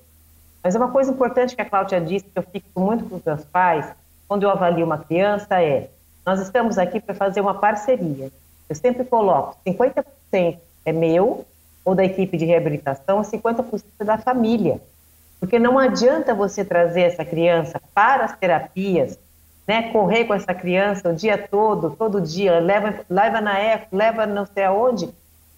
Mas 0.61 0.75
uma 0.75 0.91
coisa 0.91 1.09
importante 1.09 1.55
que 1.55 1.61
a 1.61 1.69
Cláudia 1.69 2.01
disse, 2.01 2.25
que 2.25 2.37
eu 2.37 2.43
fico 2.43 2.77
muito 2.77 3.05
com 3.05 3.15
os 3.15 3.23
meus 3.23 3.45
pais, 3.45 3.89
quando 4.27 4.43
eu 4.43 4.49
avalio 4.49 4.85
uma 4.85 4.97
criança, 4.97 5.61
é: 5.61 5.89
nós 6.25 6.41
estamos 6.41 6.77
aqui 6.77 6.99
para 6.99 7.15
fazer 7.15 7.39
uma 7.39 7.53
parceria. 7.53 8.29
Eu 8.67 8.75
sempre 8.75 9.05
coloco 9.05 9.57
50% 9.65 10.57
é 10.83 10.91
meu, 10.91 11.45
ou 11.85 11.95
da 11.95 12.03
equipe 12.03 12.35
de 12.35 12.45
reabilitação, 12.45 13.21
50% 13.21 13.83
é 13.99 14.03
da 14.03 14.17
família. 14.17 14.81
Porque 15.39 15.59
não 15.59 15.77
adianta 15.77 16.33
você 16.33 16.65
trazer 16.65 17.01
essa 17.01 17.23
criança 17.23 17.79
para 17.93 18.25
as 18.25 18.35
terapias, 18.35 19.19
né, 19.67 19.91
correr 19.91 20.25
com 20.25 20.33
essa 20.33 20.53
criança 20.53 21.09
o 21.09 21.15
dia 21.15 21.37
todo, 21.37 21.91
todo 21.91 22.19
dia, 22.19 22.59
leva, 22.59 23.01
leva 23.09 23.39
na 23.39 23.59
ECO, 23.59 23.95
leva 23.95 24.25
não 24.25 24.45
sei 24.45 24.63
aonde, 24.63 25.09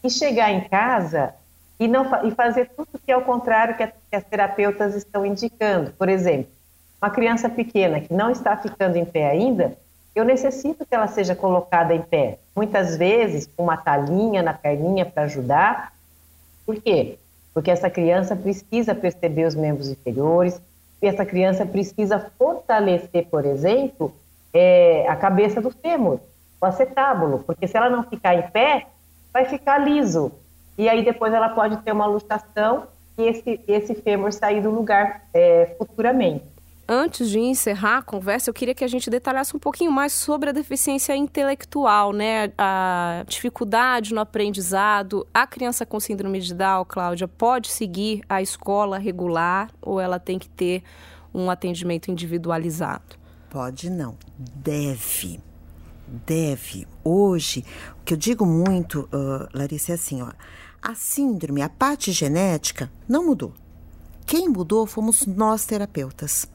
e 0.03 0.09
chegar 0.09 0.51
em 0.51 0.67
casa 0.67 1.33
e, 1.79 1.87
não, 1.87 2.05
e 2.25 2.31
fazer 2.31 2.69
tudo 2.75 2.99
que 3.03 3.11
é 3.11 3.17
o 3.17 3.21
contrário 3.21 3.75
que, 3.75 3.87
que 3.87 4.15
as 4.15 4.23
terapeutas 4.23 4.95
estão 4.95 5.25
indicando. 5.25 5.91
Por 5.91 6.09
exemplo, 6.09 6.51
uma 7.01 7.09
criança 7.09 7.47
pequena 7.49 7.99
que 7.99 8.13
não 8.13 8.29
está 8.29 8.57
ficando 8.57 8.97
em 8.97 9.05
pé 9.05 9.29
ainda, 9.29 9.77
eu 10.15 10.25
necessito 10.25 10.85
que 10.85 10.95
ela 10.95 11.07
seja 11.07 11.35
colocada 11.35 11.93
em 11.93 12.01
pé. 12.01 12.39
Muitas 12.55 12.97
vezes, 12.97 13.47
com 13.55 13.63
uma 13.63 13.77
talinha 13.77 14.41
na 14.41 14.53
perninha 14.53 15.05
para 15.05 15.23
ajudar. 15.23 15.93
Por 16.67 16.81
quê? 16.81 17.17
Porque 17.53 17.71
essa 17.71 17.89
criança 17.89 18.35
precisa 18.35 18.93
perceber 18.93 19.45
os 19.45 19.55
membros 19.55 19.89
inferiores, 19.89 20.61
e 21.01 21.07
essa 21.07 21.25
criança 21.25 21.65
precisa 21.65 22.19
fortalecer, 22.37 23.27
por 23.27 23.45
exemplo, 23.45 24.13
é, 24.53 25.07
a 25.07 25.15
cabeça 25.15 25.61
do 25.61 25.71
fêmur, 25.71 26.19
o 26.59 26.65
acetábulo, 26.65 27.39
porque 27.39 27.67
se 27.67 27.77
ela 27.77 27.89
não 27.89 28.03
ficar 28.03 28.35
em 28.35 28.41
pé, 28.51 28.87
vai 29.31 29.45
ficar 29.45 29.77
liso. 29.77 30.31
E 30.77 30.89
aí 30.89 31.05
depois 31.05 31.33
ela 31.33 31.49
pode 31.49 31.77
ter 31.77 31.93
uma 31.93 32.05
luxação 32.05 32.87
e 33.17 33.23
esse, 33.23 33.61
esse 33.65 33.95
fêmur 33.95 34.33
sair 34.33 34.61
do 34.61 34.69
lugar 34.69 35.23
é, 35.33 35.73
futuramente. 35.77 36.43
Antes 36.89 37.29
de 37.29 37.37
encerrar 37.37 37.97
a 37.97 38.01
conversa, 38.01 38.49
eu 38.49 38.53
queria 38.53 38.73
que 38.73 38.83
a 38.83 38.87
gente 38.87 39.09
detalhasse 39.09 39.53
um 39.53 39.59
pouquinho 39.59 39.91
mais 39.91 40.13
sobre 40.13 40.51
a 40.51 40.53
deficiência 40.53 41.13
intelectual, 41.17 42.13
né? 42.13 42.53
A 42.57 43.25
dificuldade 43.27 44.13
no 44.13 44.21
aprendizado. 44.21 45.27
A 45.33 45.45
criança 45.45 45.85
com 45.85 45.99
síndrome 45.99 46.39
de 46.39 46.53
Down, 46.53 46.85
Cláudia, 46.85 47.27
pode 47.27 47.67
seguir 47.67 48.21
a 48.29 48.41
escola 48.41 48.97
regular 48.97 49.69
ou 49.81 49.99
ela 49.99 50.17
tem 50.17 50.39
que 50.39 50.47
ter 50.47 50.81
um 51.33 51.49
atendimento 51.49 52.09
individualizado? 52.09 53.17
Pode 53.49 53.89
não, 53.89 54.17
deve. 54.37 55.41
Deve. 56.07 56.87
Hoje, 57.03 57.65
o 57.99 58.05
que 58.05 58.13
eu 58.13 58.17
digo 58.17 58.45
muito, 58.45 59.09
uh, 59.11 59.49
Larissa, 59.53 59.91
é 59.91 59.95
assim, 59.95 60.21
ó. 60.21 60.31
A 60.81 60.95
síndrome, 60.95 61.61
a 61.61 61.67
parte 61.67 62.13
genética, 62.13 62.89
não 63.09 63.25
mudou. 63.25 63.53
Quem 64.25 64.47
mudou 64.47 64.85
fomos 64.85 65.25
nós 65.25 65.65
terapeutas. 65.65 66.47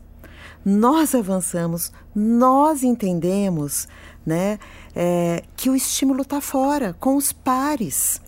Nós 0.65 1.15
avançamos, 1.15 1.93
nós 2.15 2.83
entendemos 2.83 3.89
né, 4.25 4.59
é, 4.95 5.43
que 5.57 5.69
o 5.69 5.75
estímulo 5.75 6.23
está 6.23 6.41
fora, 6.41 6.95
com 6.99 7.17
os 7.17 7.33
pares. 7.33 8.21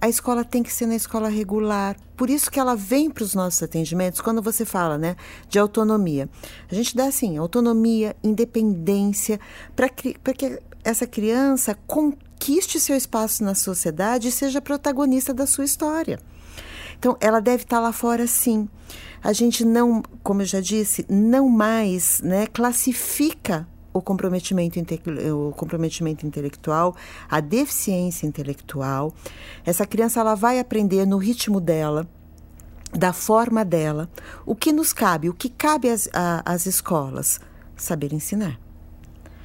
A 0.00 0.08
escola 0.08 0.44
tem 0.44 0.62
que 0.62 0.72
ser 0.72 0.86
na 0.86 0.94
escola 0.94 1.28
regular. 1.28 1.96
Por 2.16 2.30
isso 2.30 2.50
que 2.50 2.60
ela 2.60 2.76
vem 2.76 3.10
para 3.10 3.24
os 3.24 3.34
nossos 3.34 3.62
atendimentos 3.62 4.20
quando 4.20 4.40
você 4.40 4.64
fala 4.64 4.96
né, 4.96 5.16
de 5.48 5.58
autonomia. 5.58 6.28
A 6.70 6.74
gente 6.74 6.96
dá 6.96 7.06
assim, 7.06 7.36
autonomia, 7.36 8.16
independência, 8.22 9.40
para 9.74 9.88
que 9.88 10.16
essa 10.84 11.06
criança 11.06 11.76
conquiste 11.86 12.78
seu 12.78 12.96
espaço 12.96 13.42
na 13.42 13.54
sociedade 13.54 14.28
e 14.28 14.32
seja 14.32 14.60
protagonista 14.60 15.34
da 15.34 15.46
sua 15.46 15.64
história. 15.64 16.20
Então, 16.98 17.16
ela 17.20 17.40
deve 17.40 17.64
estar 17.64 17.80
lá 17.80 17.92
fora 17.92 18.26
sim. 18.26 18.68
A 19.22 19.32
gente 19.32 19.64
não, 19.64 20.02
como 20.22 20.42
eu 20.42 20.46
já 20.46 20.60
disse, 20.60 21.04
não 21.08 21.48
mais 21.48 22.20
né, 22.20 22.46
classifica 22.46 23.66
o 23.92 24.02
comprometimento, 24.02 24.78
o 25.34 25.52
comprometimento 25.52 26.26
intelectual, 26.26 26.94
a 27.28 27.40
deficiência 27.40 28.26
intelectual. 28.26 29.12
Essa 29.64 29.86
criança 29.86 30.20
ela 30.20 30.34
vai 30.34 30.58
aprender 30.58 31.06
no 31.06 31.18
ritmo 31.18 31.60
dela, 31.60 32.08
da 32.92 33.12
forma 33.12 33.64
dela, 33.64 34.08
o 34.46 34.54
que 34.54 34.72
nos 34.72 34.92
cabe, 34.92 35.28
o 35.28 35.34
que 35.34 35.48
cabe 35.48 35.90
às, 35.90 36.08
às 36.44 36.66
escolas. 36.66 37.40
Saber 37.76 38.12
ensinar. 38.12 38.58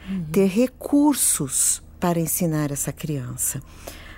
Uhum. 0.09 0.25
Ter 0.31 0.47
recursos 0.47 1.83
para 1.99 2.19
ensinar 2.19 2.71
essa 2.71 2.91
criança. 2.91 3.61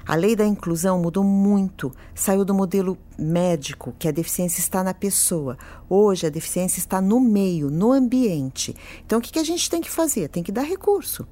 A 0.08 0.14
lei 0.14 0.36
da 0.36 0.46
inclusão 0.46 1.00
mudou 1.00 1.24
muito, 1.24 1.92
saiu 2.14 2.46
do 2.46 2.54
modelo 2.54 2.96
médico, 3.18 3.96
que 3.98 4.08
a 4.08 4.12
deficiência 4.12 4.60
está 4.60 4.84
na 4.84 4.94
pessoa. 4.94 5.58
Hoje 5.90 6.28
a 6.28 6.30
deficiência 6.30 6.78
está 6.78 7.02
no 7.02 7.20
meio, 7.20 7.72
no 7.72 7.92
ambiente. 7.92 8.76
Então 9.04 9.18
o 9.18 9.22
que, 9.22 9.40
a 9.40 9.44
gente 9.44 9.68
tem 9.68 9.82
que 9.82 9.90
fazer? 9.90 10.30
Tem 10.30 10.44
que 10.44 10.52
dar 10.52 10.62
recurso. 10.62 11.28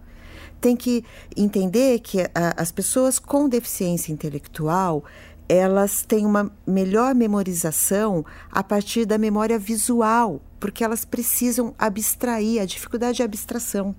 Tem 0.59 0.75
que 0.75 1.05
entender 1.37 1.99
que 1.99 2.21
a, 2.21 2.55
as 2.57 2.71
pessoas 2.71 3.19
com 3.19 3.47
deficiência 3.47 4.11
intelectual 4.11 5.03
elas 5.47 6.03
têm 6.03 6.25
uma 6.25 6.51
melhor 6.65 7.13
memorização 7.13 8.25
a 8.49 8.63
partir 8.63 9.05
da 9.05 9.17
memória 9.17 9.59
visual, 9.59 10.41
porque 10.59 10.83
elas 10.83 11.05
precisam 11.05 11.75
abstrair, 11.77 12.61
a 12.61 12.65
dificuldade 12.65 13.17
de 13.17 13.23
abstração. 13.23 13.93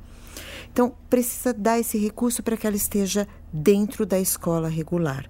Então, 0.74 0.92
precisa 1.08 1.54
dar 1.54 1.78
esse 1.78 1.96
recurso 1.96 2.42
para 2.42 2.56
que 2.56 2.66
ela 2.66 2.74
esteja 2.74 3.28
dentro 3.52 4.04
da 4.04 4.18
escola 4.18 4.68
regular. 4.68 5.24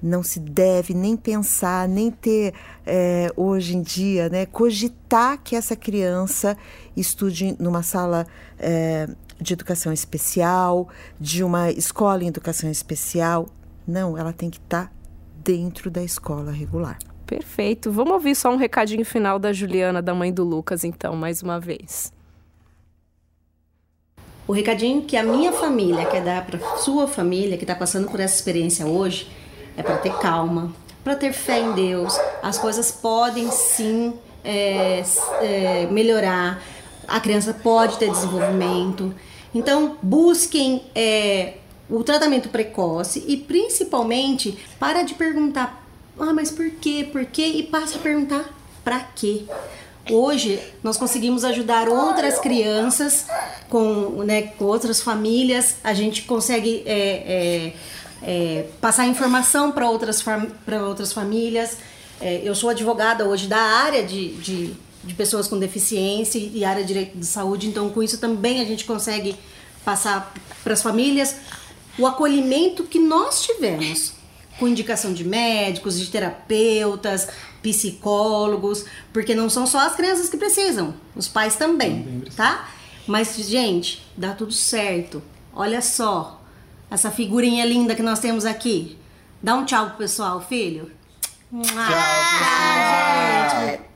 Não 0.00 0.22
se 0.22 0.38
deve 0.38 0.94
nem 0.94 1.16
pensar, 1.16 1.88
nem 1.88 2.08
ter 2.08 2.54
é, 2.86 3.32
hoje 3.36 3.76
em 3.76 3.82
dia, 3.82 4.28
né, 4.28 4.46
cogitar 4.46 5.42
que 5.42 5.56
essa 5.56 5.74
criança 5.74 6.56
estude 6.96 7.56
numa 7.58 7.82
sala 7.82 8.24
é, 8.60 9.08
de 9.40 9.54
educação 9.54 9.92
especial, 9.92 10.88
de 11.18 11.42
uma 11.42 11.72
escola 11.72 12.22
em 12.22 12.28
educação 12.28 12.70
especial. 12.70 13.48
Não, 13.84 14.16
ela 14.16 14.32
tem 14.32 14.48
que 14.48 14.58
estar 14.58 14.86
tá 14.86 14.92
dentro 15.42 15.90
da 15.90 16.04
escola 16.04 16.52
regular. 16.52 16.96
Perfeito. 17.26 17.90
Vamos 17.90 18.12
ouvir 18.12 18.36
só 18.36 18.52
um 18.52 18.56
recadinho 18.56 19.04
final 19.04 19.36
da 19.36 19.52
Juliana, 19.52 20.00
da 20.00 20.14
mãe 20.14 20.32
do 20.32 20.44
Lucas, 20.44 20.84
então, 20.84 21.16
mais 21.16 21.42
uma 21.42 21.58
vez. 21.58 22.12
O 24.50 24.52
recadinho 24.52 25.02
que 25.02 25.16
a 25.16 25.22
minha 25.22 25.52
família 25.52 26.04
quer 26.06 26.24
dar 26.24 26.44
para 26.44 26.58
sua 26.78 27.06
família 27.06 27.56
que 27.56 27.62
está 27.62 27.72
passando 27.72 28.10
por 28.10 28.18
essa 28.18 28.34
experiência 28.34 28.84
hoje 28.84 29.30
é 29.76 29.82
para 29.84 29.96
ter 29.98 30.12
calma, 30.14 30.74
para 31.04 31.14
ter 31.14 31.32
fé 31.32 31.60
em 31.60 31.72
Deus. 31.72 32.18
As 32.42 32.58
coisas 32.58 32.90
podem 32.90 33.48
sim 33.52 34.12
é, 34.42 35.04
é, 35.40 35.86
melhorar. 35.88 36.60
A 37.06 37.20
criança 37.20 37.54
pode 37.54 37.96
ter 37.96 38.10
desenvolvimento. 38.10 39.14
Então 39.54 39.96
busquem 40.02 40.82
é, 40.96 41.54
o 41.88 42.02
tratamento 42.02 42.48
precoce 42.48 43.24
e 43.28 43.36
principalmente 43.36 44.58
para 44.80 45.04
de 45.04 45.14
perguntar, 45.14 45.86
ah, 46.18 46.32
mas 46.32 46.50
por 46.50 46.68
quê? 46.72 47.08
Por 47.12 47.24
quê? 47.24 47.46
E 47.46 47.62
passe 47.62 47.98
a 47.98 48.00
perguntar 48.00 48.52
para 48.82 48.98
quê? 49.14 49.44
Hoje 50.08 50.60
nós 50.82 50.96
conseguimos 50.96 51.44
ajudar 51.44 51.88
outras 51.88 52.38
crianças 52.38 53.26
com, 53.68 54.22
né, 54.24 54.42
com 54.42 54.64
outras 54.64 55.00
famílias, 55.00 55.76
a 55.84 55.92
gente 55.92 56.22
consegue 56.22 56.82
é, 56.86 56.94
é, 56.94 57.72
é, 58.22 58.66
passar 58.80 59.06
informação 59.06 59.72
para 59.72 59.88
outras, 59.88 60.24
outras 60.86 61.12
famílias. 61.12 61.76
É, 62.20 62.40
eu 62.44 62.54
sou 62.54 62.70
advogada 62.70 63.24
hoje 63.24 63.46
da 63.46 63.60
área 63.60 64.02
de, 64.02 64.34
de, 64.36 64.74
de, 65.04 65.14
pessoas 65.14 65.46
com 65.46 65.58
deficiência 65.58 66.38
e 66.38 66.64
área 66.64 66.82
de 66.82 66.88
direito 66.88 67.16
de 67.16 67.26
saúde, 67.26 67.68
então 67.68 67.88
com 67.90 68.02
isso 68.02 68.18
também 68.18 68.60
a 68.60 68.64
gente 68.64 68.84
consegue 68.84 69.36
passar 69.84 70.32
para 70.62 70.72
as 70.72 70.82
famílias 70.82 71.36
o 71.98 72.06
acolhimento 72.06 72.84
que 72.84 72.98
nós 72.98 73.42
tivemos 73.42 74.12
com 74.58 74.68
indicação 74.68 75.14
de 75.14 75.24
médicos, 75.24 75.98
de 75.98 76.06
terapeutas, 76.08 77.28
psicólogos, 77.62 78.84
porque 79.12 79.34
não 79.34 79.50
são 79.50 79.66
só 79.66 79.80
as 79.86 79.94
crianças 79.94 80.28
que 80.28 80.36
precisam, 80.36 80.94
os 81.14 81.28
pais 81.28 81.56
também, 81.56 82.02
também 82.02 82.30
tá? 82.36 82.68
Mas, 83.06 83.36
gente, 83.36 84.06
dá 84.16 84.32
tudo 84.32 84.52
certo. 84.52 85.22
Olha 85.52 85.82
só 85.82 86.40
essa 86.90 87.10
figurinha 87.10 87.64
linda 87.64 87.94
que 87.94 88.02
nós 88.02 88.20
temos 88.20 88.44
aqui. 88.44 88.98
Dá 89.42 89.54
um 89.54 89.64
tchau 89.64 89.88
pro 89.88 89.98
pessoal, 89.98 90.40
filho. 90.40 90.90
Tchau, 91.50 91.62
pessoal. 91.62 93.50
Tchau, 93.50 93.66
gente. 93.66 93.89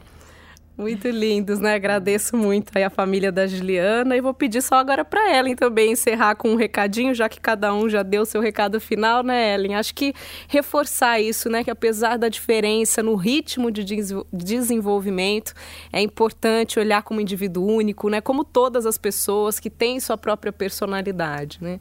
Muito 0.76 1.08
lindos, 1.08 1.60
né? 1.60 1.74
Agradeço 1.74 2.36
muito 2.36 2.72
aí 2.74 2.82
a 2.82 2.90
família 2.90 3.30
da 3.30 3.46
Juliana 3.46 4.16
e 4.16 4.20
vou 4.20 4.34
pedir 4.34 4.60
só 4.60 4.74
agora 4.74 5.04
para 5.04 5.32
Ellen 5.32 5.54
também 5.54 5.92
encerrar 5.92 6.34
com 6.34 6.48
um 6.48 6.56
recadinho, 6.56 7.14
já 7.14 7.28
que 7.28 7.40
cada 7.40 7.72
um 7.72 7.88
já 7.88 8.02
deu 8.02 8.26
seu 8.26 8.40
recado 8.40 8.80
final, 8.80 9.22
né, 9.22 9.54
Ellen? 9.54 9.76
Acho 9.76 9.94
que 9.94 10.12
reforçar 10.48 11.20
isso, 11.20 11.48
né? 11.48 11.62
Que 11.62 11.70
apesar 11.70 12.18
da 12.18 12.28
diferença 12.28 13.04
no 13.04 13.14
ritmo 13.14 13.70
de 13.70 13.84
desenvolvimento, 14.32 15.54
é 15.92 16.00
importante 16.00 16.80
olhar 16.80 17.04
como 17.04 17.20
indivíduo 17.20 17.64
único, 17.64 18.08
né? 18.08 18.20
Como 18.20 18.44
todas 18.44 18.84
as 18.84 18.98
pessoas 18.98 19.60
que 19.60 19.70
têm 19.70 20.00
sua 20.00 20.18
própria 20.18 20.52
personalidade, 20.52 21.58
né? 21.60 21.78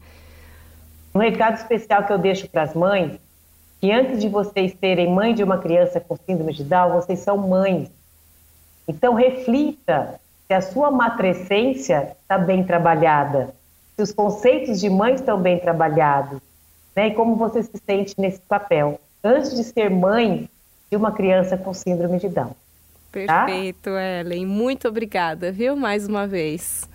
Um 1.15 1.19
recado 1.19 1.55
especial 1.55 2.05
que 2.05 2.13
eu 2.13 2.19
deixo 2.19 2.47
para 2.47 2.61
as 2.61 2.75
mães, 2.75 3.19
que 3.81 3.91
antes 3.91 4.21
de 4.21 4.29
vocês 4.29 4.75
serem 4.79 5.11
mãe 5.11 5.33
de 5.33 5.43
uma 5.43 5.57
criança 5.57 5.99
com 5.99 6.15
síndrome 6.15 6.53
de 6.53 6.63
Down, 6.63 6.93
vocês 6.93 7.17
são 7.17 7.37
mães 7.37 7.89
então, 8.87 9.13
reflita 9.13 10.19
se 10.47 10.53
a 10.53 10.61
sua 10.61 10.91
matrescência 10.91 12.15
está 12.21 12.37
bem 12.37 12.63
trabalhada, 12.63 13.53
se 13.95 14.01
os 14.01 14.11
conceitos 14.11 14.79
de 14.79 14.89
mãe 14.89 15.15
estão 15.15 15.39
bem 15.39 15.59
trabalhados, 15.59 16.39
né? 16.95 17.07
E 17.07 17.13
como 17.13 17.35
você 17.35 17.63
se 17.63 17.81
sente 17.85 18.13
nesse 18.17 18.41
papel, 18.41 18.99
antes 19.23 19.55
de 19.55 19.63
ser 19.63 19.89
mãe 19.89 20.49
de 20.91 20.97
uma 20.97 21.11
criança 21.11 21.57
com 21.57 21.73
síndrome 21.73 22.19
de 22.19 22.29
Down. 22.29 22.55
Tá? 23.27 23.45
Perfeito? 23.45 23.91
Ellen. 23.91 24.45
Muito 24.45 24.87
obrigada, 24.87 25.51
viu? 25.51 25.75
Mais 25.75 26.07
uma 26.07 26.27
vez. 26.27 26.89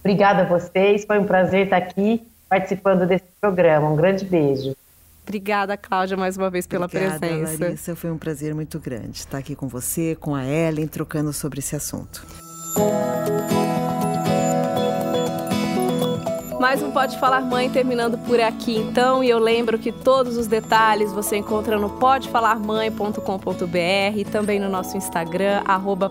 Obrigada 0.00 0.42
a 0.42 0.44
vocês. 0.44 1.04
Foi 1.04 1.18
um 1.18 1.24
prazer 1.24 1.64
estar 1.64 1.76
aqui 1.76 2.22
participando 2.48 3.06
desse 3.06 3.24
programa. 3.40 3.88
Um 3.88 3.96
grande 3.96 4.24
beijo. 4.24 4.76
Obrigada, 5.24 5.76
Cláudia, 5.76 6.16
mais 6.16 6.36
uma 6.36 6.50
vez 6.50 6.66
pela 6.66 6.84
Obrigada, 6.84 7.18
presença. 7.18 7.64
Larissa, 7.64 7.96
foi 7.96 8.10
um 8.10 8.18
prazer 8.18 8.54
muito 8.54 8.78
grande 8.78 9.18
estar 9.18 9.38
aqui 9.38 9.56
com 9.56 9.66
você, 9.66 10.14
com 10.20 10.34
a 10.34 10.44
Ellen, 10.44 10.86
trocando 10.86 11.32
sobre 11.32 11.60
esse 11.60 11.74
assunto. 11.74 12.24
Mais 16.64 16.82
um 16.82 16.90
Pode 16.90 17.18
Falar 17.18 17.42
Mãe 17.42 17.68
terminando 17.68 18.16
por 18.16 18.40
aqui, 18.40 18.78
então. 18.78 19.22
E 19.22 19.28
eu 19.28 19.38
lembro 19.38 19.78
que 19.78 19.92
todos 19.92 20.38
os 20.38 20.46
detalhes 20.46 21.12
você 21.12 21.36
encontra 21.36 21.78
no 21.78 21.90
podefalarmãe.com.br 21.90 24.16
e 24.16 24.24
também 24.24 24.58
no 24.58 24.70
nosso 24.70 24.96
Instagram, 24.96 25.60
arroba. 25.66 26.10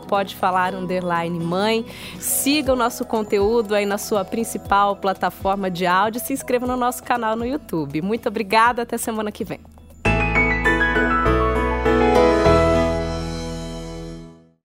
Siga 2.19 2.71
o 2.71 2.75
nosso 2.75 3.03
conteúdo 3.03 3.73
aí 3.73 3.87
na 3.87 3.97
sua 3.97 4.23
principal 4.23 4.95
plataforma 4.95 5.71
de 5.71 5.87
áudio 5.87 6.19
e 6.19 6.21
se 6.21 6.33
inscreva 6.33 6.67
no 6.67 6.77
nosso 6.77 7.03
canal 7.03 7.35
no 7.35 7.47
YouTube. 7.47 8.03
Muito 8.03 8.29
obrigada, 8.29 8.83
até 8.83 8.95
semana 8.95 9.31
que 9.31 9.43
vem. 9.43 9.59